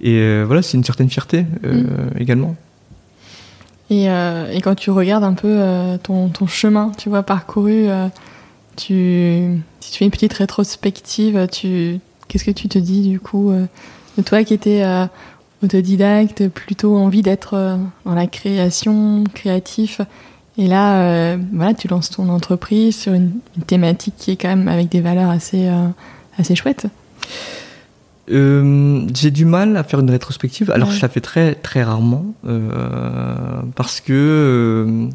[0.00, 2.18] Et voilà, c'est une certaine fierté mmh.
[2.18, 2.54] également.
[3.90, 7.88] Et, euh, et, quand tu regardes un peu euh, ton, ton, chemin, tu vois, parcouru,
[7.88, 8.06] euh,
[8.76, 13.50] tu, si tu fais une petite rétrospective, tu, qu'est-ce que tu te dis du coup
[13.50, 13.66] euh,
[14.16, 15.06] de toi qui étais euh,
[15.62, 20.00] autodidacte, plutôt envie d'être euh, dans la création, créatif,
[20.58, 24.68] et là, voilà, tu lances ton entreprise sur une, une, thématique qui est quand même
[24.68, 25.70] avec des valeurs assez,
[26.36, 26.86] assez chouettes.
[28.30, 30.70] Euh, j'ai du mal à faire une rétrospective.
[30.70, 30.94] Alors, ouais.
[30.94, 32.26] je la fais très, très rarement.
[32.46, 35.08] Euh, parce que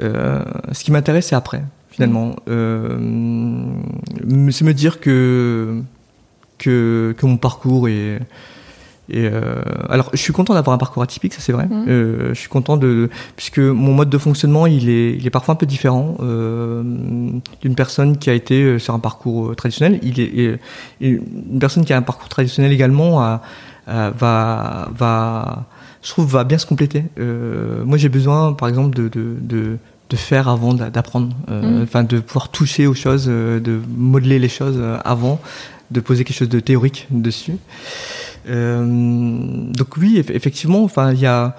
[0.00, 2.36] euh, ce qui m'intéresse, c'est après, finalement.
[2.46, 4.50] Mmh.
[4.50, 5.82] c'est me dire que,
[6.58, 8.20] que, que mon parcours est
[9.08, 9.60] et euh,
[9.90, 11.66] alors, je suis content d'avoir un parcours atypique, ça c'est vrai.
[11.66, 11.84] Mmh.
[11.88, 15.54] Euh, je suis content de puisque mon mode de fonctionnement, il est, il est parfois
[15.54, 16.82] un peu différent euh,
[17.60, 19.98] d'une personne qui a été euh, sur un parcours euh, traditionnel.
[20.02, 20.58] Il est et,
[21.00, 23.42] et une personne qui a un parcours traditionnel également a,
[23.88, 25.66] a, va va
[26.00, 27.04] je trouve va bien se compléter.
[27.18, 29.78] Euh, moi, j'ai besoin, par exemple, de, de, de
[30.10, 32.06] de faire avant d'apprendre, euh, mmh.
[32.06, 35.40] de pouvoir toucher aux choses, de modeler les choses avant,
[35.90, 37.56] de poser quelque chose de théorique dessus.
[38.48, 41.56] Euh, donc oui, effectivement, enfin il y a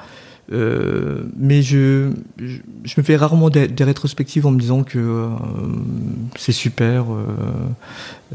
[0.52, 5.00] euh, mais je, je, je, me fais rarement des, des, rétrospectives en me disant que
[5.00, 5.30] euh,
[6.38, 7.06] c'est super.
[7.14, 7.26] Euh,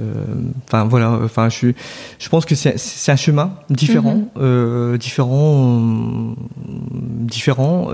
[0.00, 0.24] euh,
[0.66, 1.12] enfin voilà.
[1.22, 1.68] Enfin je,
[2.18, 4.96] je pense que c'est un chemin différent, mm -hmm.
[4.96, 6.34] différent,
[7.26, 7.90] différent.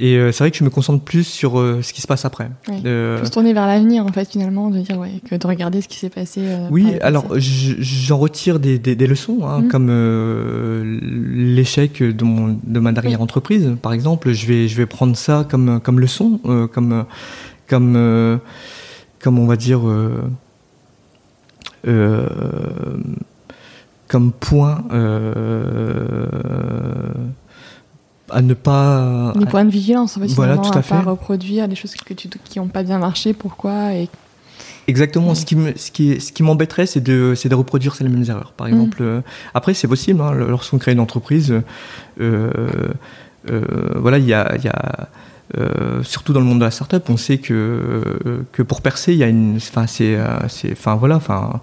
[0.00, 2.24] Et euh, c'est vrai que je me concentre plus sur euh, ce qui se passe
[2.24, 2.48] après.
[2.68, 2.82] Oui.
[2.86, 3.18] Euh...
[3.18, 5.98] Plus tourner vers l'avenir, en fait, finalement, de dire, ouais, que de regarder ce qui
[5.98, 6.40] s'est passé.
[6.44, 9.68] Euh, oui, alors j'en retire des, des, des leçons, hein, mmh.
[9.68, 9.88] comme
[11.34, 13.24] l'échec de, mon, de ma dernière oui.
[13.24, 14.32] entreprise, par exemple.
[14.32, 16.38] Je vais, je vais prendre ça comme, comme leçon,
[16.72, 17.04] comme,
[17.66, 18.40] comme,
[19.20, 19.80] comme on va dire.
[24.06, 24.84] comme point
[28.30, 31.02] à ne pas des points de vigilance en fait, voilà tout à, à fait pas
[31.02, 34.08] reproduire des choses que tu, qui n'ont pas bien marché pourquoi et
[34.86, 38.04] exactement ce qui me, ce qui ce qui m'embêterait c'est de c'est de reproduire ces
[38.04, 39.22] mêmes erreurs par exemple mmh.
[39.54, 41.52] après c'est possible hein, lorsqu'on crée une entreprise
[42.20, 42.50] euh,
[43.50, 43.62] euh,
[43.96, 45.08] voilà il y a il y a
[45.56, 49.18] euh, surtout dans le monde de la startup, on sait que que pour percer, il
[49.18, 51.62] y a une, enfin c'est, c'est, enfin voilà, enfin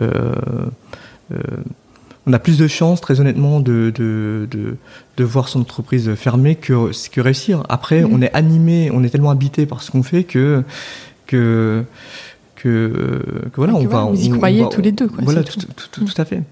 [0.00, 0.32] euh,
[1.32, 1.38] euh,
[2.28, 4.76] on a plus de chances, très honnêtement, de, de, de,
[5.16, 7.62] de voir son entreprise fermer que, que réussir.
[7.68, 8.10] Après, mmh.
[8.12, 10.62] on est animé, on est tellement habité par ce qu'on fait que,
[11.26, 11.84] que,
[12.54, 13.22] que,
[13.56, 14.04] voilà, on va.
[14.04, 15.20] Vous y croyez tous les deux, quoi.
[15.22, 16.42] Voilà, tout, tout, tout, à fait.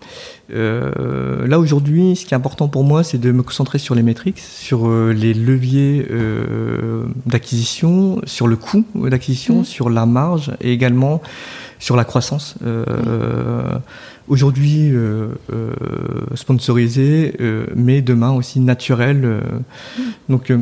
[0.54, 4.02] Euh, là aujourd'hui, ce qui est important pour moi, c'est de me concentrer sur les
[4.02, 9.64] métriques, sur euh, les leviers euh, d'acquisition, sur le coût d'acquisition, mm.
[9.64, 11.20] sur la marge et également
[11.78, 12.54] sur la croissance.
[14.28, 14.92] Aujourd'hui
[16.34, 17.34] sponsorisé,
[17.74, 19.40] mais demain aussi naturel.
[19.98, 20.02] Mm.
[20.28, 20.52] Donc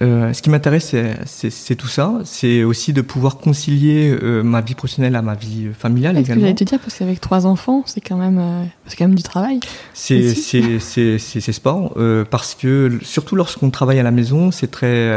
[0.00, 2.20] euh, ce qui m'intéresse, c'est tout ça.
[2.24, 6.34] C'est aussi de pouvoir concilier euh, ma vie professionnelle à ma vie familiale également.
[6.34, 9.06] Ce que j'allais te dire, parce qu'avec trois enfants, c'est quand même, euh, c'est quand
[9.06, 9.58] même du travail.
[9.94, 15.10] C'est c'est sport, euh, parce que surtout lorsqu'on travaille à la maison, c'est très,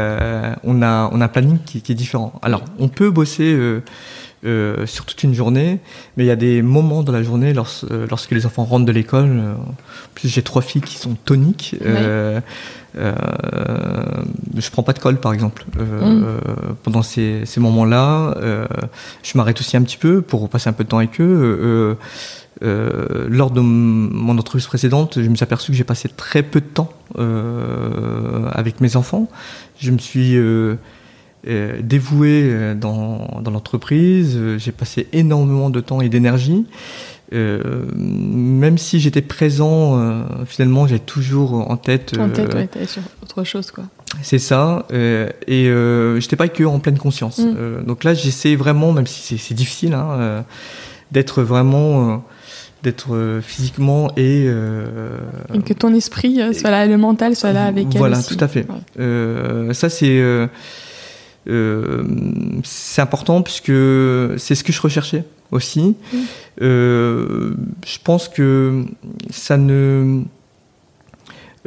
[0.64, 2.32] on a on a un planning qui, qui, est différent.
[2.42, 3.56] Alors, on peut bosser.
[4.44, 5.78] Euh, sur toute une journée,
[6.16, 8.90] mais il y a des moments dans la journée lorsque, lorsque les enfants rentrent de
[8.90, 9.30] l'école.
[9.30, 9.74] en
[10.16, 11.76] plus, j'ai trois filles qui sont toniques.
[11.86, 12.40] Euh,
[12.96, 13.14] euh,
[14.56, 15.64] je prends pas de colle, par exemple.
[15.78, 16.74] Euh, mm.
[16.82, 18.66] pendant ces, ces moments-là, euh,
[19.22, 21.96] je m'arrête aussi un petit peu pour passer un peu de temps avec eux.
[22.62, 26.60] Euh, lors de mon entreprise précédente, je me suis aperçu que j'ai passé très peu
[26.60, 26.92] de temps
[28.52, 29.28] avec mes enfants.
[29.78, 30.36] Je me suis
[31.44, 36.66] dévoué dans, dans l'entreprise, j'ai passé énormément de temps et d'énergie.
[37.32, 42.18] Euh, même si j'étais présent, euh, finalement, j'ai toujours en tête.
[42.18, 43.84] En tête, euh, ouais, sur autre chose, quoi.
[44.20, 44.86] C'est ça.
[44.90, 47.38] et je n'étais pas que en pleine conscience.
[47.38, 47.84] Mm.
[47.86, 50.44] donc là, j'essaie vraiment, même si c'est difficile, hein,
[51.10, 52.24] d'être vraiment
[52.82, 57.98] d'être physiquement et, et que ton esprit soit là le mental soit là avec elle
[57.98, 58.66] voilà tout à fait
[59.72, 60.48] ça c'est
[61.48, 62.04] euh,
[62.62, 63.72] c'est important puisque
[64.38, 65.96] c'est ce que je recherchais aussi.
[66.12, 66.16] Mm.
[66.62, 68.84] Euh, je pense que
[69.30, 70.22] ça ne.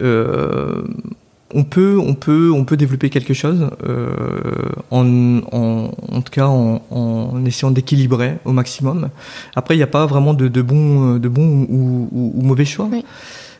[0.02, 0.84] Euh,
[1.54, 3.70] on peut, on peut, on peut développer quelque chose
[4.92, 9.10] en, en, tout cas en, essayant d'équilibrer au maximum.
[9.56, 12.90] Après, il n'y a pas vraiment de, de bons, de bon ou, ou, mauvais choix.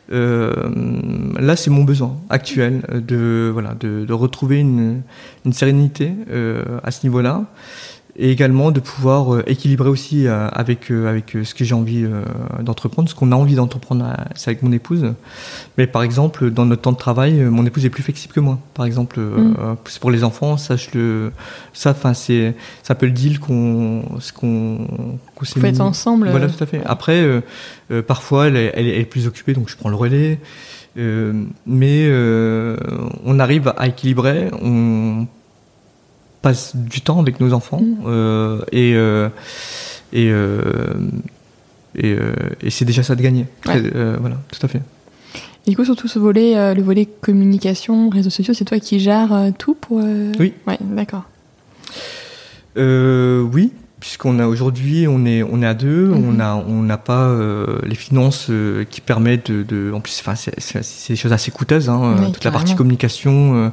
[0.10, 5.02] Là, c'est mon besoin actuel de voilà de, retrouver une,
[5.46, 7.46] une sérénité euh, à ce niveau-là
[8.18, 12.06] et également de pouvoir euh, équilibrer aussi euh, avec euh, avec ce que j'ai envie
[12.62, 15.14] d'entreprendre, ce qu'on a envie d'entreprendre, c'est avec mon épouse.
[15.78, 18.60] Mais par exemple, dans notre temps de travail, mon épouse est plus flexible que moi.
[18.74, 19.56] Par exemple, mm.
[19.86, 21.32] c'est pour les enfants, ça je le
[21.74, 24.88] ça enfin c'est c'est un peu le deal qu'on ce qu'on
[25.38, 25.82] qu s'est mis.
[25.82, 26.30] ensemble.
[26.30, 26.82] Voilà, tout à fait.
[26.86, 27.44] Après,
[28.08, 30.40] parfois elle est, elle est, plus occupée, donc je prends le relais.
[30.96, 32.10] mais
[33.26, 34.50] on arrive à équilibrer.
[34.62, 35.28] On
[36.46, 38.04] passe du temps avec nos enfants mm.
[38.06, 39.30] euh, et euh,
[40.14, 40.94] et euh,
[41.98, 42.16] et,
[42.62, 43.48] et c'est déjà ça de gagner.
[43.64, 44.82] voilà, tout à fait.
[45.66, 49.52] Et du coup, surtout ce volet, le volet communication, réseaux sociaux, c'est toi qui gères
[49.58, 50.02] tout pour.
[50.40, 50.54] Oui.
[50.68, 51.24] Ouais, d'accord.
[52.76, 56.24] oui, puisqu'on a aujourd'hui, on est, on est à deux, mm-hmm.
[56.28, 57.34] on a, on n'a pas
[57.84, 58.52] les finances
[58.92, 62.52] qui permettent de, de en plus, enfin, c'est des choses assez coûteuses, hein, toute la
[62.52, 63.72] partie communication.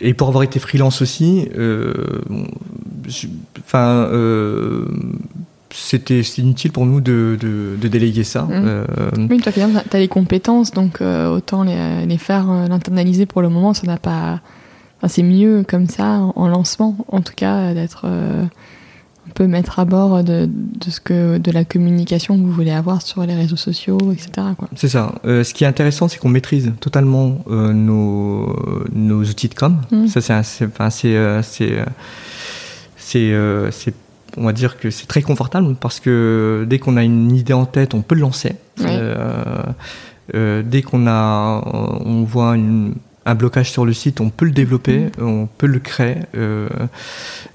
[0.00, 1.94] Et pour avoir été freelance aussi, euh,
[3.60, 4.86] enfin, euh,
[5.70, 8.42] c'était inutile pour nous de, de, de déléguer ça.
[8.42, 8.50] Mmh.
[8.52, 8.84] Euh,
[9.30, 13.48] oui, tu as, les compétences, donc euh, autant les, les faire, euh, l'internaliser pour le
[13.48, 14.40] moment, ça n'a pas.
[14.98, 18.06] Enfin, c'est mieux comme ça en, en, lancement, en tout cas, d'être
[19.36, 23.02] peut mettre à bord de, de, ce que, de la communication que vous voulez avoir
[23.02, 24.46] sur les réseaux sociaux, etc.
[24.74, 25.14] C'est ça.
[25.26, 28.56] Euh, ce qui est intéressant, c'est qu'on maîtrise totalement euh, nos,
[28.92, 29.76] nos outils de com.
[29.92, 30.06] Mmh.
[30.06, 31.42] Ça, c'est, euh,
[34.38, 37.66] on va dire que c'est très confortable parce que dès qu'on a une idée en
[37.66, 38.56] tête, on peut le lancer.
[40.32, 41.62] dès qu'on a,
[42.04, 42.94] on voit une,
[43.26, 45.22] un blocage sur le site, on peut le développer, mmh.
[45.22, 46.16] on peut le créer.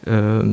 [0.08, 0.44] Euh,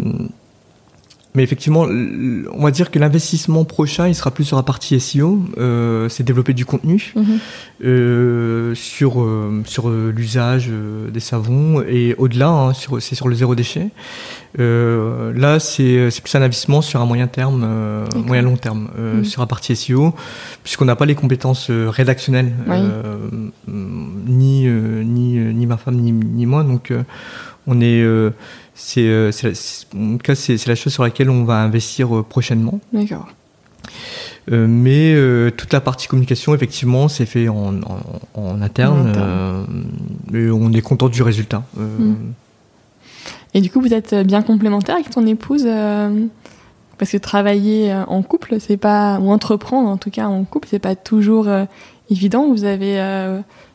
[1.39, 5.41] mais effectivement, on va dire que l'investissement prochain, il sera plus sur la partie SEO,
[5.57, 7.39] euh, c'est développer du contenu mhm.
[7.85, 10.69] euh, sur euh, sur l'usage
[11.13, 13.91] des savons et au-delà, hein, c'est sur le zéro déchet.
[14.57, 17.65] Là, c'est plus un investissement sur un moyen terme,
[18.17, 19.25] moyen long terme, mhm.
[19.25, 20.17] sur la partie SEO,
[20.65, 22.53] puisqu'on n'a pas les compétences rédactionnelles,
[23.69, 26.93] ni ni ni ma femme ni, ni moi, donc
[27.69, 28.05] on est
[28.79, 29.33] c'est euh,
[29.97, 32.79] en cas c'est la chose sur laquelle on va investir euh, prochainement.
[32.93, 33.27] D'accord.
[34.53, 35.15] Euh, mais
[35.57, 37.75] toute la partie communication, effectivement, c'est fait en,
[38.35, 39.13] en, interne.
[40.33, 41.65] et on est content du résultat.
[41.77, 42.15] Hmm.
[43.53, 45.67] Et du coup, vous êtes bien complémentaire avec ton épouse
[46.97, 50.79] parce que travailler en couple, c'est pas ou entreprendre en tout cas en couple, c'est
[50.79, 51.49] pas toujours
[52.09, 52.49] évident.
[52.49, 52.97] Vous avez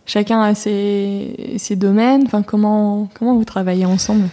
[0.06, 2.24] chacun a ses, ses domaines.
[2.26, 4.30] Enfin, comment comment vous travaillez ensemble?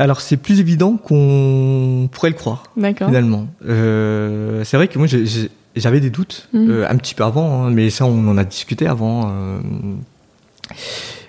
[0.00, 2.64] Alors c'est plus évident qu'on pourrait le croire.
[3.06, 5.06] Finalement, euh, c'est vrai que moi
[5.76, 6.70] j'avais des doutes mm.
[6.70, 9.30] euh, un petit peu avant, hein, mais ça on en a discuté avant.
[9.30, 9.60] Euh.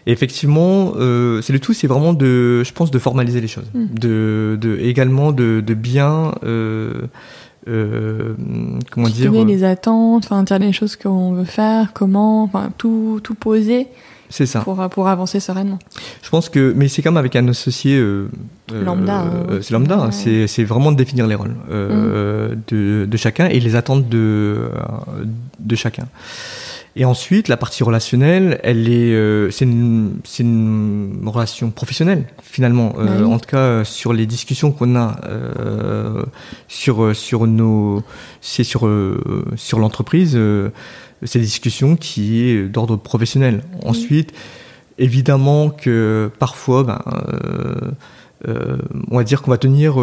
[0.08, 3.86] Et effectivement, c'est le tout, c'est vraiment de, je pense, de formaliser les choses, mm.
[4.00, 6.34] de, de, également de, de bien
[7.68, 8.34] euh,
[8.90, 13.36] comment dire les attentes, enfin dire les choses qu'on veut faire, comment, enfin tout tout
[13.36, 13.88] poser.
[14.32, 14.62] C'est ça.
[14.62, 15.78] Pour, pour avancer sereinement.
[16.24, 17.98] Je pense que, mais c'est comme avec un associé.
[17.98, 18.30] Euh,
[18.72, 19.24] euh lambda.
[19.24, 20.08] Euh, c'est lambda.
[20.08, 20.48] Ouais.
[20.48, 22.62] C'est vraiment de définir les rôles euh, mm.
[22.70, 24.72] de, de, chacun et les attentes de,
[25.60, 26.08] de chacun.
[26.98, 32.96] Et ensuite, la partie relationnelle, elle est, euh, c'est une, une, relation professionnelle finalement.
[32.98, 36.24] Euh, en tout cas, sur les discussions qu'on a euh,
[36.68, 38.04] sur sur nos,
[38.42, 38.90] c'est sur
[39.56, 40.38] sur l'entreprise,
[41.24, 43.64] c'est des discussions qui est d'ordre professionnel.
[43.84, 44.34] Ensuite,
[44.98, 47.02] évidemment que parfois, ben,
[49.10, 50.00] on va dire qu'on va tenir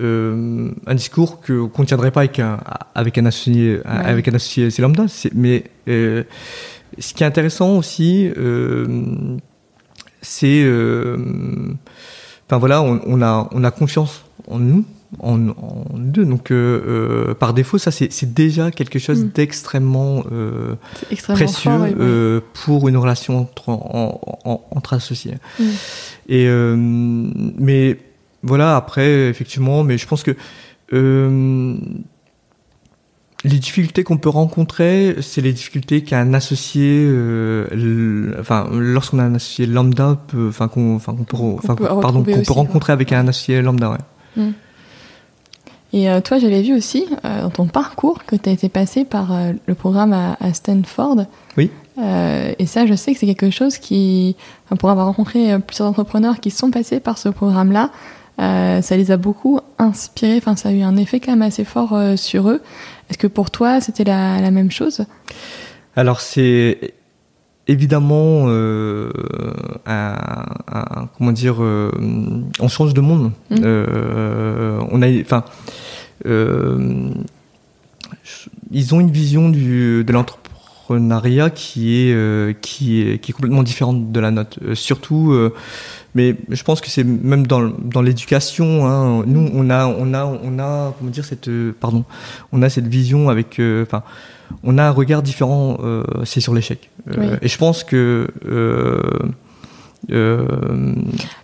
[0.00, 2.58] euh, un discours que qu'on ne tiendrait pas avec un
[2.96, 5.06] avec un associé avec un associé c'est lambda.
[5.34, 6.24] Mais euh,
[6.98, 9.36] ce qui est intéressant aussi euh,
[10.20, 10.62] c'est
[12.46, 14.84] enfin voilà on, on, a on a confiance en nous
[15.20, 16.52] en, en deux donc
[17.38, 19.28] par défaut ça c'est déjà quelque chose mm.
[19.28, 20.24] d'extrêmement
[21.28, 23.68] précieux pour une relation entre
[24.70, 25.64] entre associés mm.
[26.28, 26.48] et
[27.58, 27.98] mais
[28.44, 30.36] voilà, après, effectivement, mais je pense que
[30.92, 31.76] euh,
[33.42, 39.34] les difficultés qu'on peut rencontrer, c'est les difficultés qu'un associé, euh, enfin, lorsqu'on a un
[39.34, 43.26] associé lambda, peut, enfin, qu'on, enfin, qu'on peut, enfin, pardon, qu'on peut rencontrer avec un
[43.26, 43.98] associé lambda, ouais.
[44.36, 44.52] Hmm.
[45.94, 49.32] Et euh, toi, j'avais vu aussi dans ton parcours que tu as été passé par
[49.66, 51.24] le programme à, Stanford.
[51.56, 51.70] Oui.
[51.98, 54.36] et ça, je sais que c'est quelque chose qui,
[54.78, 57.90] pour avoir rencontré plusieurs entrepreneurs qui sont passés par ce programme-là,
[58.40, 61.64] euh, ça les a beaucoup inspirés, enfin ça a eu un effet quand même assez
[61.64, 62.60] fort euh, sur eux.
[63.08, 65.04] Est-ce que pour toi c'était la, la même chose?
[65.94, 66.94] Alors c'est
[67.68, 69.10] évidemment euh,
[69.86, 70.16] un,
[70.66, 71.92] un, comment dire, euh,
[72.60, 73.30] on change de monde.
[73.50, 73.64] Mmh.
[74.90, 75.44] on a, enfin,
[76.24, 77.24] ils
[78.94, 84.20] ont une vision du, de l'entrepreneuriat qui est qui est qui est complètement différente de
[84.20, 84.58] la nôtre.
[84.74, 85.50] surtout
[86.14, 88.86] mais je pense que c'est même dans, dans l'éducation.
[88.86, 92.04] Hein, nous, on a, on a, on a, comment dire cette, euh, pardon,
[92.52, 93.84] on a cette vision avec, euh,
[94.62, 95.78] on a un regard différent.
[95.82, 96.90] Euh, c'est sur l'échec.
[97.10, 98.28] Euh, et je pense que.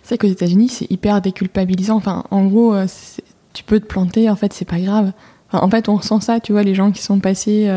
[0.03, 1.97] c'est qu'aux États-Unis, c'est hyper déculpabilisant.
[1.97, 2.73] Enfin, en gros,
[3.53, 4.29] tu peux te planter.
[4.29, 5.11] En fait, c'est pas grave.
[5.51, 6.39] Enfin, en fait, on ressent ça.
[6.39, 7.69] Tu vois, les gens qui sont passés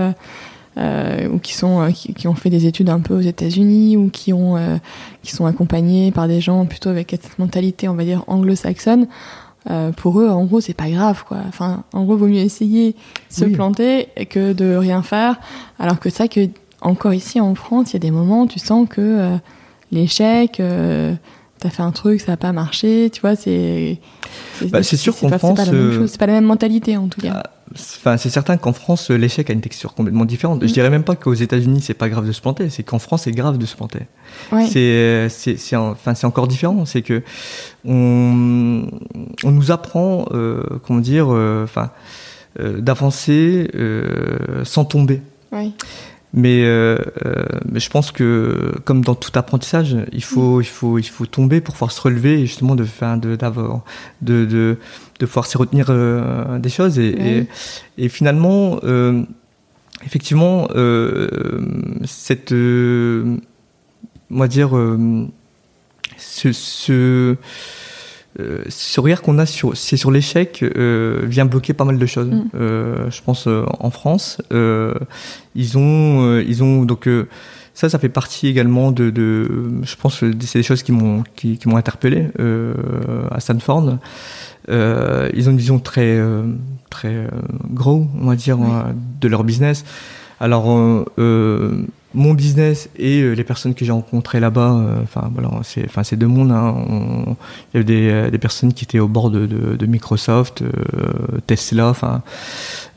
[0.77, 4.11] euh, ou qui sont euh, qui, ont fait des études un peu aux États-Unis ou
[4.11, 4.77] qui ont euh,
[5.23, 9.07] qui sont accompagnés par des gens plutôt avec cette mentalité on va dire anglo-saxonne
[9.71, 12.97] euh, pour eux en gros c'est pas grave quoi enfin en gros vaut mieux essayer
[13.31, 15.39] se planter que de rien faire
[15.79, 16.49] alors que ça que
[16.81, 19.39] encore ici en France il y a des moments où tu sens que
[19.93, 20.61] l'échec
[21.65, 23.99] t'as fait un truc, ça n'a pas marché, tu vois, c'est.
[24.59, 25.61] C'est bah, sûr qu'en France.
[26.07, 27.43] C'est pas, la même mentalité en tout cas.
[27.43, 30.61] Ah, enfin, c'est certain qu'en France, l'échec a une texture complètement différente.
[30.61, 30.73] Je mm.
[30.73, 33.33] dirais même pas qu'aux États-Unis, c'est pas grave de se planter, c'est qu'en France, c'est
[33.33, 34.01] grave de se planter.
[34.69, 36.85] C'est, c'est, enfin, c'est encore différent.
[36.85, 37.23] C'est que
[37.87, 38.87] on,
[39.43, 41.93] on nous apprend, euh, comment dire, euh, enfin,
[42.61, 43.71] euh, d'avancer
[44.65, 45.23] sans tomber.
[45.51, 45.73] Oui.
[46.37, 51.05] Mais, euh, euh, je pense que, comme dans tout apprentissage, il faut, il faut, il
[51.05, 53.85] faut tomber pour pouvoir se relever et justement de faire, de, d'avoir,
[54.21, 54.77] de, de,
[55.21, 56.99] de pouvoir s'y retenir euh, des choses.
[56.99, 57.47] Et, et,
[57.99, 59.23] et, finalement, euh,
[60.05, 61.29] effectivement, euh,
[62.05, 63.39] cette, on
[64.31, 64.71] va dire,
[66.17, 67.37] ce, ce
[68.41, 72.07] euh, ce regard qu'on a sur, c'est sur l'échec euh, vient bloquer pas mal de
[72.07, 72.29] choses.
[72.29, 72.45] Mm.
[72.55, 74.95] Euh, je pense euh, en France, euh,
[75.55, 77.09] ils ont, ils ont donc
[77.75, 79.49] ça, ça fait partie également de, de
[79.83, 82.29] je pense, c'est des choses qui m'ont qui, qui m'ont interpellé
[83.31, 83.99] à Stanford.
[84.69, 86.21] ils ont une vision très
[86.91, 87.29] très
[87.71, 88.59] gros, on va dire,
[89.21, 89.85] de leur business.
[90.41, 90.67] Alors
[92.15, 96.05] mon business et euh, les personnes que j'ai rencontrées là-bas, euh, enfin voilà, c'est enfin
[96.05, 96.53] c'est deux mondes.
[96.53, 96.75] Hein.
[97.73, 100.63] il y avait des, euh, des, personnes qui étaient au bord de, de, de Microsoft,
[101.47, 102.23] Tesla, enfin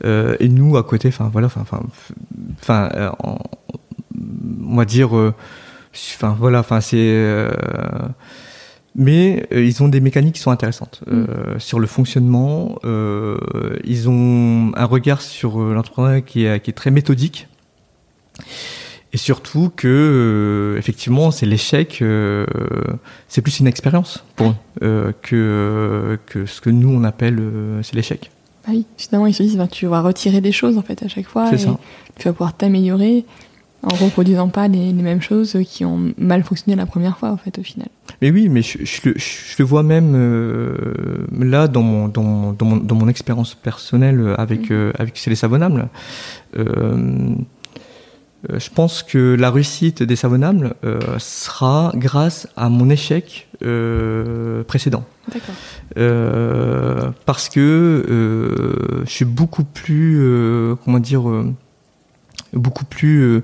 [0.04, 1.64] et nous à côté, enfin voilà, enfin
[2.60, 2.90] enfin
[4.64, 7.48] on va dire, enfin voilà, enfin c'est
[8.94, 11.58] mais ils ont des mécaniques qui sont intéressantes mm.
[11.58, 12.78] sur le fonctionnement.
[12.84, 17.48] ils ont un regard sur l'entrepreneuriat qui est, qui est très méthodique.
[19.12, 22.44] Et surtout que euh, effectivement c'est l'échec euh,
[23.28, 27.40] c'est plus une expérience pour eux que que ce que nous on appelle
[27.82, 28.30] c'est l'échec
[28.66, 31.08] ah oui finalement ils se disent ben, tu vas retirer des choses en fait à
[31.08, 31.78] chaque fois et ça.
[32.18, 33.24] tu vas pouvoir t'améliorer
[33.82, 37.36] en reproduisant pas les, les, mêmes choses qui ont mal fonctionné la première fois en
[37.36, 37.88] fait au final
[38.20, 40.12] mais oui mais je, je, je le vois même
[41.40, 44.92] là dans mon dans mon, dans mon, dans mon expérience personnelle avec mmh.
[44.98, 45.88] avec c'est les savonnables
[46.56, 47.34] euh,
[48.48, 55.04] je pense que la réussite des savonnables euh, sera grâce à mon échec euh, précédent.
[55.96, 60.22] Euh, parce que euh, je suis beaucoup plus,
[60.84, 61.24] comment dire,
[62.52, 63.42] beaucoup plus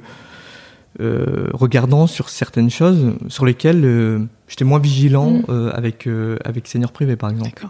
[1.01, 5.73] regardant sur certaines choses sur lesquelles j'étais moins vigilant mm.
[5.75, 6.09] avec
[6.45, 7.67] avec Seigneur privé par exemple.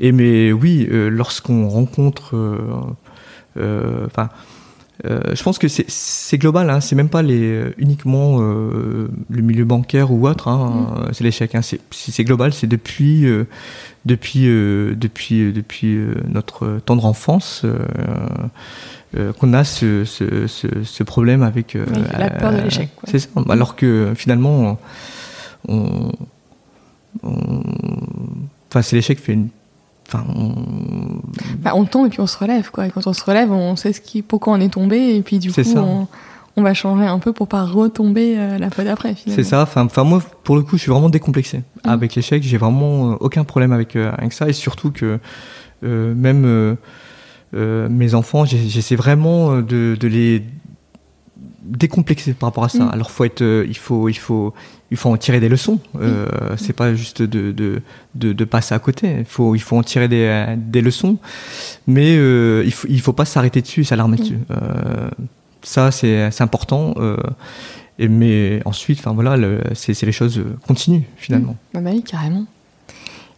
[0.00, 2.34] et mais oui, lorsqu'on rencontre,
[3.56, 4.28] enfin
[5.04, 9.64] euh, je pense que c'est global, hein, c'est même pas les, uniquement euh, le milieu
[9.64, 11.12] bancaire ou autre, hein, mm.
[11.12, 11.54] c'est l'échec.
[11.54, 13.44] Hein, c'est global, c'est depuis, euh,
[14.06, 17.66] depuis, depuis, depuis notre tendre enfance
[19.38, 21.76] qu'on a ce, ce, ce, ce, problème avec.
[22.18, 22.88] la peur de l'échec.
[23.04, 23.28] C'est ça.
[23.48, 24.78] Alors que finalement,
[25.68, 26.12] on,
[27.22, 27.62] on,
[28.70, 29.48] enfin, c'est l'échec fait une
[30.06, 30.54] Enfin, on...
[31.58, 31.84] Bah, on...
[31.84, 32.86] tombe et puis on se relève, quoi.
[32.86, 35.38] Et quand on se relève, on sait ce qui, pourquoi on est tombé, et puis
[35.38, 36.06] du coup, on...
[36.56, 39.14] on, va changer un peu pour pas retomber euh, la fois d'après.
[39.26, 39.62] C'est ça.
[39.62, 41.88] Enfin, enfin, moi, pour le coup, je suis vraiment décomplexé mm.
[41.88, 42.42] avec l'échec.
[42.42, 45.18] J'ai vraiment euh, aucun problème avec, euh, avec ça, et surtout que
[45.82, 46.76] même
[47.52, 50.42] mes enfants, j'essaie vraiment de, de les
[51.64, 52.84] décomplexé par rapport à ça.
[52.84, 52.90] Mm.
[52.92, 54.52] Alors faut être, euh, il faut, il faut,
[54.90, 55.80] il faut en tirer des leçons.
[56.00, 56.56] Euh, mm.
[56.58, 57.80] C'est pas juste de, de,
[58.14, 59.16] de, de, passer à côté.
[59.20, 61.18] Il faut, il faut en tirer des, des leçons,
[61.86, 64.20] mais euh, il faut, il faut pas s'arrêter dessus, s'alarmer mm.
[64.20, 64.38] dessus.
[64.50, 65.10] Euh,
[65.62, 66.94] ça c'est, important.
[67.98, 69.38] Et mais ensuite, enfin voilà,
[69.74, 71.56] c'est, c'est les choses continuent finalement.
[71.72, 72.44] Bah, bah oui, carrément.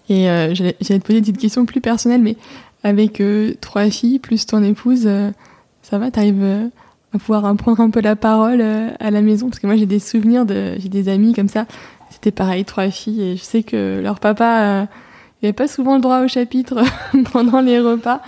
[0.09, 2.37] Et j'allais, j'allais te poser une petite question plus personnelle, mais
[2.83, 3.23] avec
[3.61, 5.09] trois filles plus ton épouse,
[5.83, 6.71] ça va, t'arrives
[7.19, 9.49] pouvoir prendre un peu la parole euh, à la maison.
[9.49, 11.67] Parce que moi j'ai des souvenirs de j'ai des amis comme ça.
[12.11, 13.23] C'était pareil trois filles.
[13.23, 14.87] Et je sais que leur papa euh,
[15.43, 16.83] il avait pas souvent le droit au chapitre
[17.33, 18.21] pendant les repas.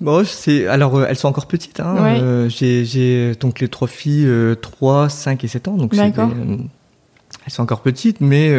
[0.00, 2.48] Bon c'est alors euh, elles sont encore petites hein.
[2.48, 4.28] j'ai j'ai donc les trois filles
[4.60, 5.76] 3 5 et 7 ans.
[5.76, 8.50] Donc elles sont encore petites mais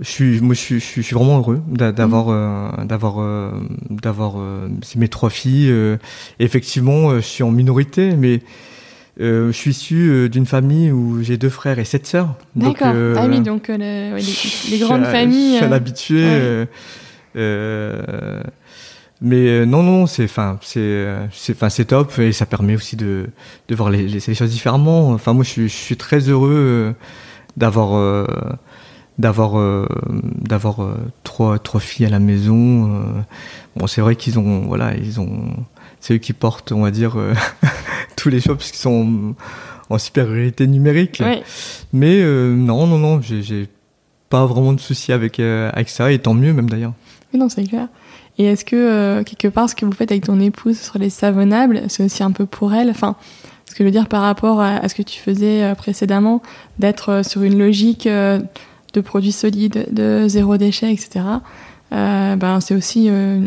[0.00, 2.30] je suis, moi, je suis, je suis vraiment heureux d'avoir, mmh.
[2.30, 3.50] euh, d'avoir, euh,
[3.90, 5.72] d'avoir euh, mes trois filles.
[6.38, 8.40] effectivement, je suis en minorité, mais
[9.18, 12.34] je suis issu d'une famille où j'ai deux frères et sept sœurs.
[12.56, 12.94] D'accord.
[13.16, 14.12] ah oui, donc les,
[14.70, 15.58] les, grandes familles.
[15.58, 16.66] Je suis habitué.
[19.20, 21.06] mais non, non, c'est, enfin, c'est,
[21.50, 23.26] enfin, c'est top et ça permet aussi de,
[23.68, 25.10] de voir les, les, choses différemment.
[25.10, 26.94] Enfin, moi, je suis très heureux
[27.58, 28.26] d'avoir
[29.20, 29.86] d'avoir euh,
[30.40, 32.90] d'avoir euh, trois trois filles à la maison.
[32.90, 33.02] Euh.
[33.76, 35.50] bon, c'est vrai qu'ils ont voilà, ils ont
[36.00, 37.16] c'est eux qui portent, on va dire,
[38.16, 39.34] tous les choix parce qu'ils sont
[39.90, 41.22] en supériorité numérique.
[41.92, 43.68] Mais non, non, non, j'ai
[44.30, 46.94] pas vraiment de soucis avec avec ça et tant mieux même d'ailleurs.
[47.32, 47.88] Oui, non, c'est clair.
[48.38, 51.82] Et est-ce que quelque part ce que vous faites avec ton épouse sur les savonnables,
[51.88, 53.16] c'est aussi un peu pour elle, enfin.
[53.66, 56.42] Ce que je veux dire par rapport à, à ce que tu faisais précédemment,
[56.80, 58.08] d'être sur une logique
[58.92, 61.24] de produits solides, de zéro déchet, etc.,
[61.92, 63.40] euh, ben, c'est aussi euh,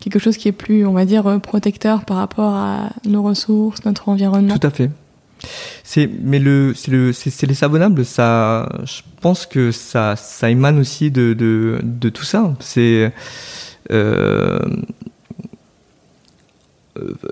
[0.00, 4.08] quelque chose qui est plus, on va dire, protecteur par rapport à nos ressources, notre
[4.08, 4.58] environnement.
[4.58, 4.90] Tout à fait.
[5.82, 10.78] C'est, mais le, c'est le, c'est, les savonnables, ça, je pense que ça, ça émane
[10.78, 12.54] aussi de, de, de tout ça.
[12.60, 13.12] C'est,
[13.92, 14.58] euh,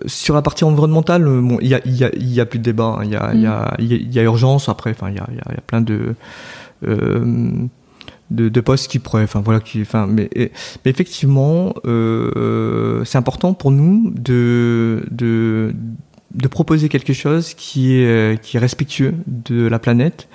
[0.07, 3.01] sur la partie environnementale, bon, il y a, y, a, y a plus de débat.
[3.05, 4.69] Il y a, il y, a, y a urgence.
[4.69, 6.15] Après, il y a, y a plein de
[6.83, 13.55] de, de, postes qui pourraient, enfin voilà, qui, enfin, mais, mais effectivement, euh, c'est important
[13.55, 15.75] pour nous de, de,
[16.35, 20.29] de proposer quelque chose qui est, qui est respectueux de la planète.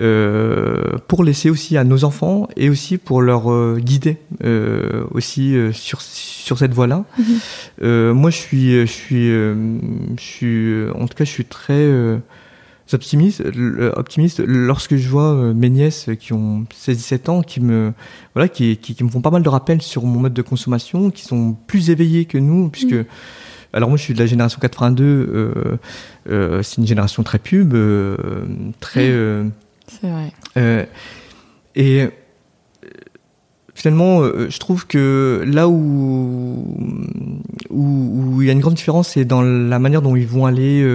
[0.00, 5.54] Euh, pour laisser aussi à nos enfants et aussi pour leur euh, guider euh, aussi
[5.54, 7.04] euh, sur sur cette voie-là.
[7.18, 8.12] Mm-hmm.
[8.12, 9.76] moi, je suis je suis je
[10.16, 11.86] suis en tout cas, je suis très
[12.94, 13.42] optimiste,
[13.94, 17.92] optimiste lorsque je vois euh, mes nièces qui ont 16-17 ans, qui me,
[18.34, 21.24] voilà, qui, qui, me font pas mal de rappels sur mon mode de consommation, qui
[21.24, 23.04] sont plus éveillés que nous, puisque, mm.
[23.72, 25.78] alors moi je suis de la génération 82, euh,
[26.28, 28.16] euh, c'est une génération très pub, euh,
[28.80, 29.10] très.
[29.10, 29.52] Mm.
[29.86, 30.88] c'est vrai.
[31.76, 32.08] et
[33.80, 36.64] finalement, je trouve que là où,
[37.70, 40.86] où, il y a une grande différence, c'est dans la manière dont ils vont aller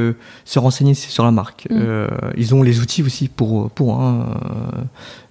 [0.46, 1.68] se renseigner sur la marque.
[1.70, 2.08] Mm.
[2.38, 4.00] ils ont les outils aussi pour pour.
[4.02, 4.28] Hein,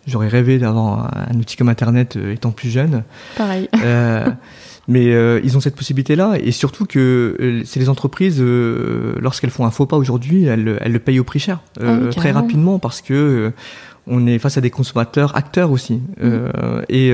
[0.07, 3.05] J'aurais rêvé d'avoir un, outil comme Internet étant plus jeune.
[3.39, 3.71] Pareil.
[4.87, 9.51] Mais euh, ils ont cette possibilité-là, et surtout que euh, c'est les entreprises, euh, lorsqu'elles
[9.51, 12.79] font un faux pas aujourd'hui, elles, elles, le payent au prix cher, ah très rapidement,
[12.79, 13.53] parce que
[14.07, 16.01] on est face à des consommateurs acteurs aussi.
[16.21, 16.49] Mm.
[16.89, 17.13] et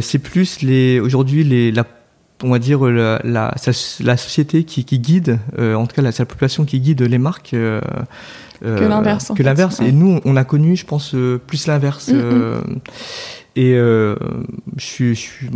[0.00, 1.84] c'est plus les aujourd'hui les la
[2.42, 3.54] on va dire la, la,
[4.00, 7.50] la société qui, qui guide, en tout cas la, la population qui guide les marques.
[7.50, 7.90] que
[8.62, 9.32] l'inverse.
[9.36, 9.80] Que l'inverse.
[9.80, 11.14] Et nous, on a connu, je pense,
[11.46, 12.08] plus l'inverse.
[12.08, 12.80] Mm, mm.
[13.56, 14.14] Et euh,
[14.76, 15.46] je, suis, je, suis,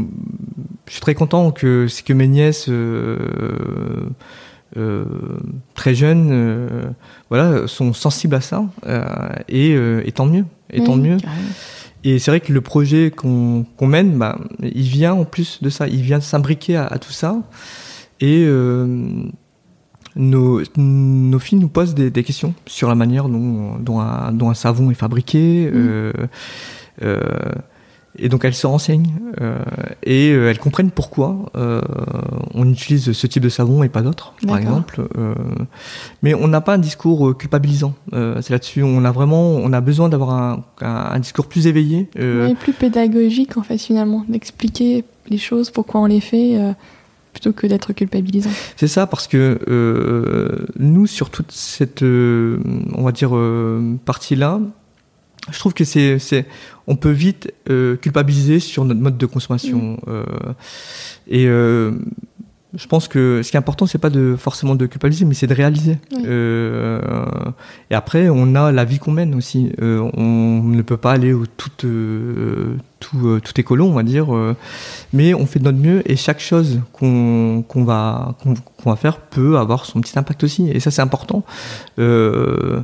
[0.87, 4.11] je, suis, très content que, que mes nièces, euh, euh,
[5.75, 6.85] très jeunes, euh,
[7.29, 8.65] voilà, sont sensibles à ça.
[8.87, 9.05] Euh,
[9.49, 9.73] et,
[10.07, 10.45] et, tant mieux.
[10.71, 11.17] Et tant mieux.
[12.03, 15.89] Et c'est vrai que le projet qu'on mène, bah, il vient en plus de ça.
[15.89, 17.37] Il vient s'imbriquer à, à, tout ça.
[18.21, 18.47] Et
[20.17, 24.51] nos, nos filles nous posent des, des, questions sur la manière dont, dont, un, dont
[24.51, 25.71] un savon est fabriqué.
[25.73, 26.13] Mmh.
[27.03, 27.23] Euh,
[28.19, 29.59] et donc elles se renseignent euh,
[30.05, 31.81] et euh, elles comprennent pourquoi euh,
[32.55, 35.07] on utilise ce type de savon et pas d'autres, par exemple.
[35.19, 35.35] Euh,
[36.23, 37.95] mais on n'a pas un discours euh, culpabilisant.
[38.13, 41.67] Euh, c'est là-dessus, on a vraiment, on a besoin d'avoir un, un, un, discours plus
[41.67, 46.57] éveillé, oui, plus pédagogique en fait finalement, d'expliquer les choses, pourquoi on les fait.
[47.33, 48.51] plutôt que d'être culpabilisant.
[48.77, 49.59] C'est ça, parce que
[50.79, 53.37] nous, sur toute cette, on va dire,
[54.05, 54.61] partie-là,
[55.51, 56.47] je trouve que c'est, c'est,
[56.87, 59.79] on peut vite euh, culpabiliser sur notre mode de consommation.
[59.79, 59.99] Mm.
[60.09, 60.25] Euh,
[61.27, 61.93] et euh,
[62.77, 65.47] je pense que ce qui est important, c'est pas de forcément de culpabiliser, mais c'est
[65.47, 65.99] de réaliser.
[66.25, 67.01] Euh,
[67.91, 69.73] et après, on a la vie qu'on mène aussi.
[69.81, 74.27] Euh, on ne peut pas aller au tout, euh, tout, tout écolo, on va dire,
[75.13, 76.03] mais on fait de notre mieux.
[76.11, 80.69] Et chaque chose qu'on va qu'on va faire peut avoir son petit impact aussi.
[80.71, 81.45] Et ça, c'est important.
[81.97, 82.83] je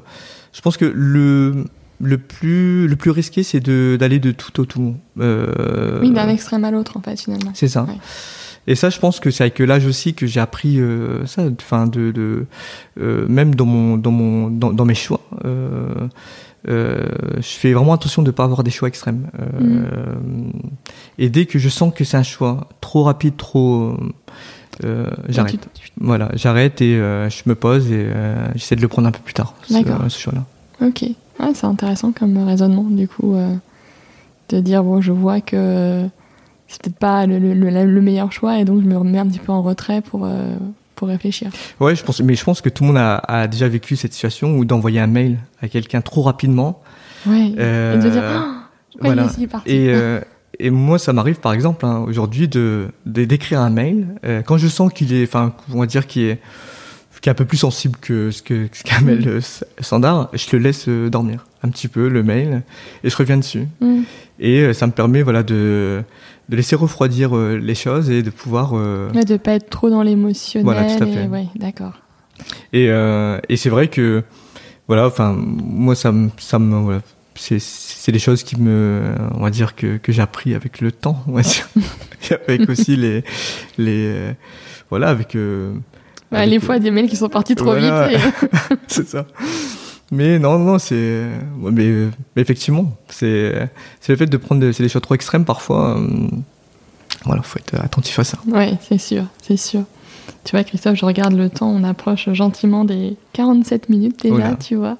[0.62, 1.64] pense que le
[2.00, 6.28] le plus le plus risqué c'est de d'aller de tout au tout euh, oui d'un
[6.28, 7.52] extrême à l'autre en fait finalement.
[7.54, 7.84] C'est ça.
[7.84, 7.94] Ouais.
[8.66, 11.86] et ça je pense que c'est avec l'âge aussi que j'ai appris euh, ça enfin
[11.86, 12.46] de, de
[13.00, 16.08] euh, même dans mon dans mon dans, dans mes choix euh,
[16.66, 20.50] je fais vraiment attention de ne pas avoir des choix extrêmes mmh.
[21.18, 23.96] et dès que je sens que c'est un choix trop rapide trop
[25.28, 25.68] j'arrête.
[25.98, 28.06] voilà j'arrête et je me pose et
[28.54, 29.74] j'essaie de le prendre un peu plus tard ce,
[30.08, 30.44] ce choix là
[30.86, 31.04] ok
[31.40, 33.54] Ouais, c'est intéressant comme raisonnement, du coup, euh,
[34.50, 36.08] de dire bon, je vois que
[36.68, 39.38] c'est peut-être pas le, le, le, meilleur choix et donc je me remets un petit
[39.40, 40.54] peu en retrait pour, euh,
[40.94, 41.50] pour réfléchir.
[41.80, 44.12] Ouais, je pense, mais je pense que tout le monde a, a déjà vécu cette
[44.12, 46.82] situation où d'envoyer un mail à quelqu'un trop rapidement.
[47.26, 48.50] Ouais, euh, et de dire oh,
[49.00, 49.26] voilà.
[49.36, 49.70] il est parti.
[49.70, 50.20] Et, euh,
[50.60, 54.68] et moi, ça m'arrive par exemple hein, aujourd'hui de d'écrire un mail euh, quand je
[54.68, 56.40] sens qu'il est, enfin, on va dire qu'il est
[57.20, 59.82] qui est un peu plus sensible que ce que ce mail mm.
[59.82, 62.62] standard, je le laisse euh, dormir un petit peu le mail
[63.04, 63.66] et je reviens dessus.
[63.80, 64.02] Mm.
[64.38, 66.02] Et euh, ça me permet voilà de
[66.48, 69.08] de laisser refroidir euh, les choses et de pouvoir euh...
[69.14, 70.64] ouais, de pas être trop dans l'émotionnel.
[70.64, 71.26] Voilà, tout à fait.
[71.26, 71.92] Ouais, d'accord.
[72.72, 74.24] Et euh, et c'est vrai que
[74.88, 77.00] voilà, enfin moi ça me ça me voilà,
[77.34, 80.90] c'est c'est des choses qui me on va dire que que j'ai appris avec le
[80.90, 81.68] temps, on va dire.
[82.48, 83.22] avec aussi les
[83.76, 84.34] les
[84.88, 85.36] voilà avec
[86.30, 88.08] bah, les fois des mails qui sont partis trop voilà.
[88.08, 88.20] vite.
[88.20, 88.74] Et...
[88.86, 89.26] c'est ça.
[90.12, 91.26] Mais non, non, c'est.
[91.58, 91.70] Mais,
[92.36, 93.68] mais, effectivement, c'est
[94.08, 95.98] le fait de prendre des, des choix trop extrêmes parfois.
[95.98, 96.28] Euh...
[97.24, 98.38] Voilà, faut être attentif à ça.
[98.46, 99.82] Oui, c'est sûr, c'est sûr.
[100.44, 104.76] Tu vois, Christophe, je regarde le temps, on approche gentiment des 47 minutes déjà, tu
[104.76, 104.96] vois.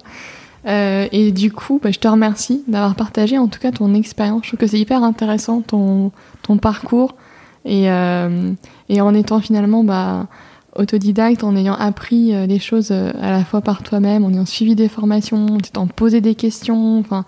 [0.67, 4.43] Euh, et du coup, bah, je te remercie d'avoir partagé en tout cas ton expérience.
[4.43, 6.11] Je trouve que c'est hyper intéressant ton,
[6.43, 7.15] ton parcours
[7.65, 8.51] et, euh,
[8.89, 10.27] et en étant finalement bah,
[10.75, 14.45] autodidacte, en ayant appris euh, les choses euh, à la fois par toi-même, en ayant
[14.45, 16.99] suivi des formations, en t'étant posé des questions.
[16.99, 17.25] Enfin,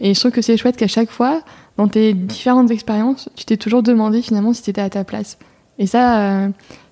[0.00, 1.42] et je trouve que c'est chouette qu'à chaque fois,
[1.76, 5.38] dans tes différentes expériences, tu t'es toujours demandé finalement si tu étais à ta place.
[5.78, 6.48] Et ça, euh,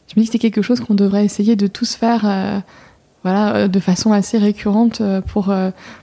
[0.09, 2.63] je me dis que c'est quelque chose qu'on devrait essayer de tous faire,
[3.23, 5.51] voilà, de façon assez récurrente pour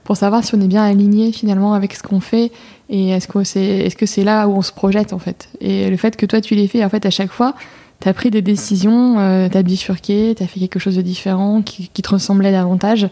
[0.02, 2.50] pour savoir si on est bien aligné finalement avec ce qu'on fait
[2.88, 5.48] et est-ce que c'est est-ce là où on se projette en fait.
[5.60, 7.54] Et le fait que toi tu l'aies fait en fait à chaque fois
[8.02, 11.02] tu as pris des décisions, euh, tu as bifurqué, tu as fait quelque chose de
[11.02, 13.08] différent qui, te ressemblait davantage,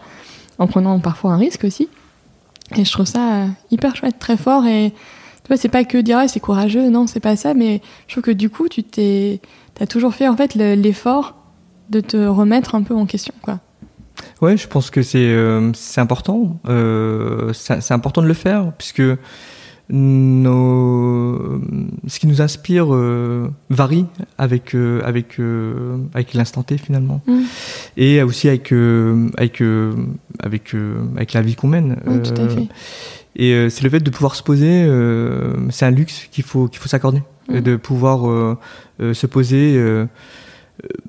[0.59, 1.87] en prenant parfois un risque aussi.
[2.75, 4.65] Et je trouve ça euh, hyper chouette, très fort.
[4.65, 7.81] Et tu vois, c'est pas que dire ah, c'est courageux, non, c'est pas ça, mais
[8.07, 9.39] je trouve que du coup, tu t'es,
[9.79, 11.35] as toujours fait en fait l'effort
[11.89, 13.59] de te remettre un peu en question, quoi.
[14.41, 16.59] Ouais, je pense que c'est euh, important.
[16.67, 19.01] Euh, c'est important de le faire puisque
[19.91, 21.59] nos,
[22.07, 22.87] ce qui nous inspire
[23.69, 24.05] varie
[24.37, 25.37] avec avec
[26.13, 27.41] avec l'instant T finalement, mm.
[27.97, 28.71] et aussi avec
[29.37, 29.61] avec
[30.39, 30.75] avec
[31.15, 31.97] avec la vie qu'on mène.
[32.23, 32.67] tout à fait.
[33.35, 34.85] Et c'est le fait de pouvoir se poser,
[35.69, 37.59] c'est un luxe qu'il faut qu'il faut s'accorder, mm.
[37.59, 38.57] de pouvoir
[38.99, 40.07] se poser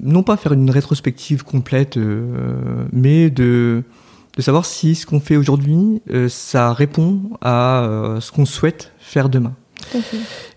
[0.01, 3.83] non pas faire une rétrospective complète, euh, mais de,
[4.37, 8.93] de savoir si ce qu'on fait aujourd'hui, euh, ça répond à euh, ce qu'on souhaite
[8.99, 9.55] faire demain.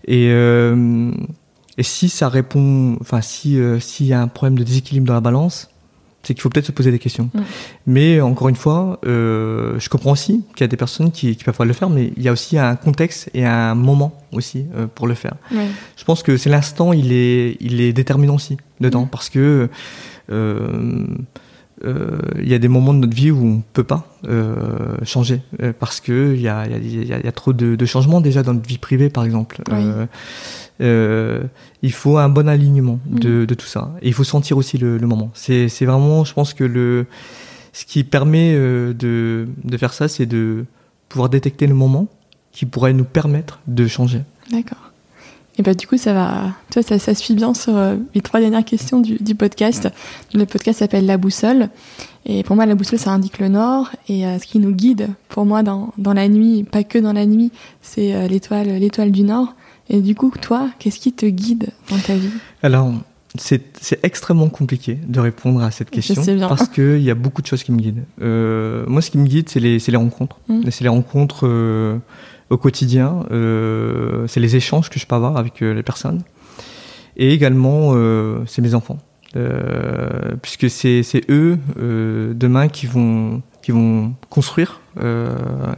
[0.06, 5.14] Et, et si ça répond, enfin si s'il y a un problème de déséquilibre dans
[5.14, 5.68] la balance,
[6.26, 7.30] c'est qu'il faut peut-être se poser des questions.
[7.86, 11.44] Mais encore une fois, euh, je comprends aussi qu'il y a des personnes qui, qui,
[11.44, 14.88] peuvent le faire, mais il y a aussi un contexte et un moment aussi euh,
[14.92, 15.34] pour le faire.
[15.52, 19.68] Je pense que c'est l'instant, il est, il est déterminant aussi dedans, parce que
[21.84, 24.96] euh, euh, il y a des moments de notre vie où on peut pas euh,
[25.02, 25.40] changer
[25.78, 28.68] parce que il y a, y, y a, trop de, de, changements déjà dans notre
[28.68, 29.62] vie privée par exemple.
[30.82, 31.42] Euh,
[31.82, 33.46] il faut un bon alignement de, mm.
[33.46, 33.92] de, tout ça.
[34.02, 35.30] Et il faut sentir aussi le, le moment.
[35.34, 37.06] C'est vraiment, je pense que le
[37.72, 40.64] ce qui permet de, de faire ça, c'est de
[41.10, 42.08] pouvoir détecter le moment
[42.52, 44.22] qui pourrait nous permettre de changer.
[44.50, 44.85] D'accord.
[45.58, 48.64] Et bah du coup, ça va, ça, ça suit bien sur euh, les trois dernières
[48.64, 49.88] questions du, du podcast.
[50.34, 51.70] Le podcast s'appelle La Boussole.
[52.26, 53.88] Et pour moi, la boussole, ça indique le nord.
[54.08, 57.12] Et euh, ce qui nous guide, pour moi, dans, dans la nuit, pas que dans
[57.12, 59.54] la nuit, c'est euh, l'étoile, l'étoile du nord.
[59.88, 62.32] Et du coup, toi, qu'est-ce qui te guide dans ta vie?
[62.62, 62.92] Alors,
[63.38, 67.46] c'est, c'est extrêmement compliqué de répondre à cette question parce qu'il y a beaucoup de
[67.46, 68.04] choses qui me guident.
[68.18, 70.38] moi, ce qui me guide, c'est les, c'est les rencontres.
[70.48, 70.62] Mmh.
[70.70, 71.46] C'est les rencontres
[72.50, 73.24] au quotidien.
[73.30, 76.22] Euh, c'est les échanges que je peux avoir avec euh, les personnes.
[77.16, 78.98] Et également, euh, c'est mes enfants.
[80.42, 81.58] puisque c'est eux,
[82.34, 84.80] demain, qui vont, qui vont construire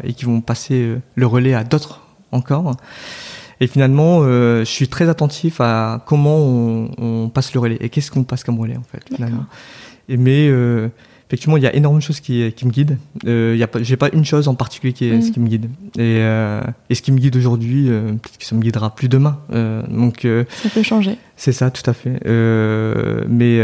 [0.04, 2.76] et qui vont passer le relais à d'autres encore.
[3.60, 8.12] Et finalement, je suis très attentif à comment on, on passe le relais et qu'est-ce
[8.12, 9.02] qu'on passe comme relais en fait.
[9.12, 9.46] Finalement.
[10.08, 10.48] Et mais
[11.28, 12.96] effectivement, il y a énormément de choses qui, qui me guident.
[13.26, 15.32] Euh, j'ai pas une chose en particulier qui est ce mm.
[15.32, 15.66] qui me guide.
[15.96, 19.10] Et, euh, et ce qui me guide aujourd'hui, euh, peut-être que ça me guidera plus
[19.10, 19.38] demain.
[19.52, 21.18] Euh, donc euh, ça peut changer.
[21.36, 22.18] C'est ça, tout à fait.
[22.26, 23.62] Euh, mais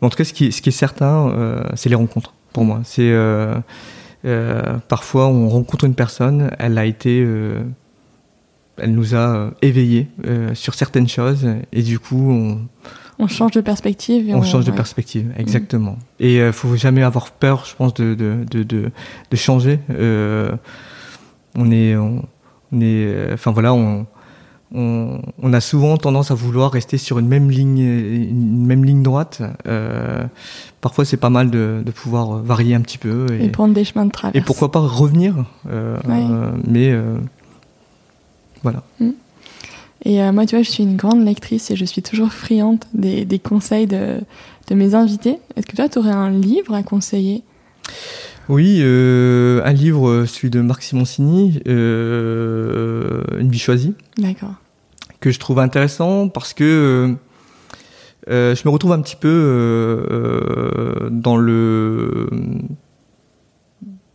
[0.00, 2.34] en tout cas, ce qui, ce qui est certain, c'est les rencontres.
[2.52, 3.14] Pour moi, c'est
[4.88, 7.24] parfois on rencontre une personne, elle a été
[8.80, 10.08] elle nous a éveillés
[10.54, 12.60] sur certaines choses et du coup on,
[13.18, 14.28] on change de perspective.
[14.28, 15.96] Et on, change de perspective, exactement.
[16.20, 18.90] Et il euh, faut jamais avoir peur, je pense, de, de, de, de,
[19.30, 19.80] de changer.
[19.90, 20.52] Euh,
[21.56, 22.20] on est, on,
[22.74, 24.06] est, euh, enfin voilà, on,
[24.72, 29.02] on, on, a souvent tendance à vouloir rester sur une même ligne, une même ligne
[29.02, 29.42] droite.
[29.66, 30.24] Euh,
[30.80, 34.06] parfois, c'est pas mal de, de, pouvoir varier un petit peu et, prendre des chemins
[34.06, 34.36] de traverse.
[34.36, 35.34] Et pourquoi pas revenir,
[35.68, 35.96] euh,
[36.66, 36.94] mais
[38.62, 38.82] voilà.
[39.00, 39.10] Mm.
[40.04, 42.84] Et euh, moi, tu vois, je suis une grande lectrice et je suis toujours friande
[42.94, 44.20] des, des conseils de,
[44.68, 45.38] de, mes invités.
[45.56, 47.42] Est-ce que toi, tu aurais un livre à conseiller?
[48.48, 53.94] Oui, euh, un livre, euh, celui de Marc Simoncini, euh, Une vie choisie.
[54.16, 54.54] D'accord.
[55.20, 57.16] Que je trouve intéressant parce que
[58.28, 62.30] je me retrouve un petit peu dans le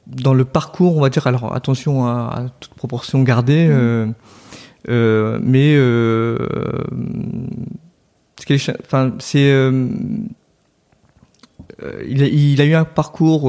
[0.08, 1.28] dans le parcours, on va dire.
[1.28, 3.68] Alors attention à, à toute proportion gardée.
[3.68, 4.08] Mmh euh,
[4.88, 6.38] mais euh,
[8.86, 9.88] enfin c'est euh,
[12.08, 13.44] il a, il, a, eu un parcours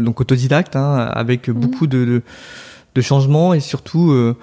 [0.00, 1.52] donc autodidacte hein, avec mmh.
[1.52, 2.22] beaucoup de, de,
[2.94, 4.34] de, changements et surtout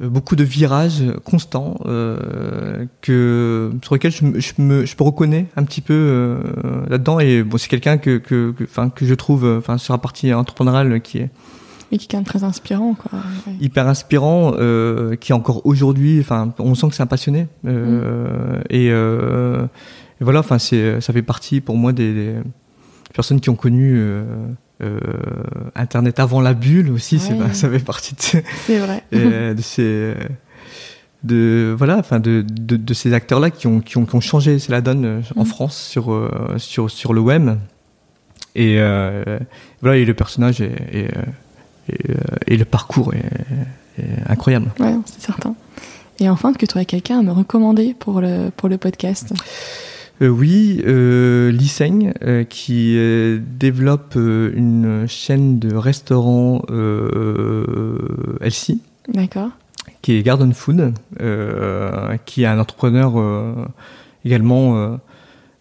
[0.00, 5.64] beaucoup de virages constants euh, que sur lesquels je, je, me je me reconnais un
[5.64, 6.38] petit peu euh,
[6.88, 9.98] là-dedans et bon c'est quelqu'un que que enfin que, que, je trouve enfin sur la
[9.98, 11.30] partie entrepreneuriale qui est
[11.98, 13.20] qui est très inspirant, quoi.
[13.60, 17.46] Hyper inspirant, euh, qui encore aujourd'hui, enfin, on sent que c'est un passionné.
[17.66, 18.62] Euh, mm.
[18.70, 19.64] et, euh,
[20.20, 22.34] et, voilà, enfin, c'est, ça fait partie pour moi des, des
[23.12, 24.00] personnes qui ont connu
[25.74, 27.18] Internet avant la bulle aussi.
[27.18, 29.04] C'est, ça fait partie de, c'est vrai.
[29.12, 30.14] de ces
[31.22, 34.20] de voilà enfin de, de, de, ces acteurs là qui ont, qui ont qui ont
[34.20, 35.46] changé c'est la donne en mm.
[35.46, 37.48] France sur sur sur le web
[38.54, 38.76] et
[39.80, 41.08] voilà et le personnage est, est
[41.90, 42.14] euh,
[42.46, 43.24] et, le parcours est,
[44.26, 44.72] incroyable.
[44.80, 45.54] Ouais, c'est certain.
[46.20, 49.34] Et enfin, que tu aurais quelqu'un à me recommander pour le, pour le podcast
[50.22, 56.62] euh, oui, euh, Liseng, euh, qui euh, développe une chaîne de restaurants
[58.40, 58.78] LC.
[59.08, 59.50] D'accord.
[60.02, 60.94] Qui est Garden Food,
[62.26, 63.14] qui est un entrepreneur
[64.24, 64.98] également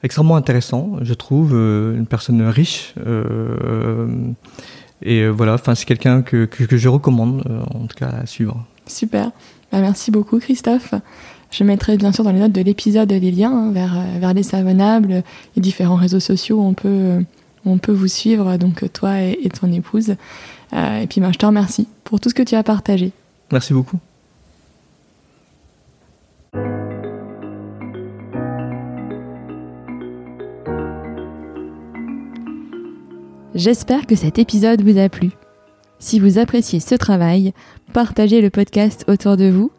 [0.02, 2.94] extrêmement intéressant, je trouve, une personne riche
[5.04, 8.10] et euh, voilà, enfin c'est quelqu'un que, que, que, je recommande euh, en tout cas
[8.10, 8.66] à suivre.
[8.88, 9.32] Super.
[9.72, 10.94] Bah, merci beaucoup Christophe.
[11.54, 14.34] Je mettrai bien sûr dans les notes de l'épisode les liens hein, vers, euh, vers
[14.34, 15.24] les savonnables
[15.56, 17.24] et différents réseaux sociaux où on peut,
[17.66, 20.16] on peut vous suivre, donc toi et, ton épouse.
[20.74, 23.12] Euh, et puis ben, je te remercie pour tout ce que tu as partagé.
[23.52, 24.00] Merci beaucoup.
[33.56, 35.30] J'espère que cet épisode vous a plu.
[36.00, 37.54] Si vous appréciez ce travail,
[37.94, 39.72] partagez le podcast autour de vous,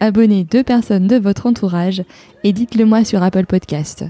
[0.00, 2.02] abonnez deux personnes de votre entourage
[2.42, 4.04] et dites-le moi sur Apple Podcast.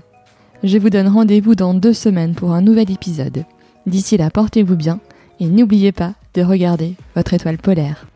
[0.62, 3.44] Je vous donne rendez-vous dans deux semaines pour un nouvel épisode.
[3.86, 5.00] D'ici là, portez-vous bien
[5.38, 8.09] et n'oubliez pas de regarder votre étoile polaire.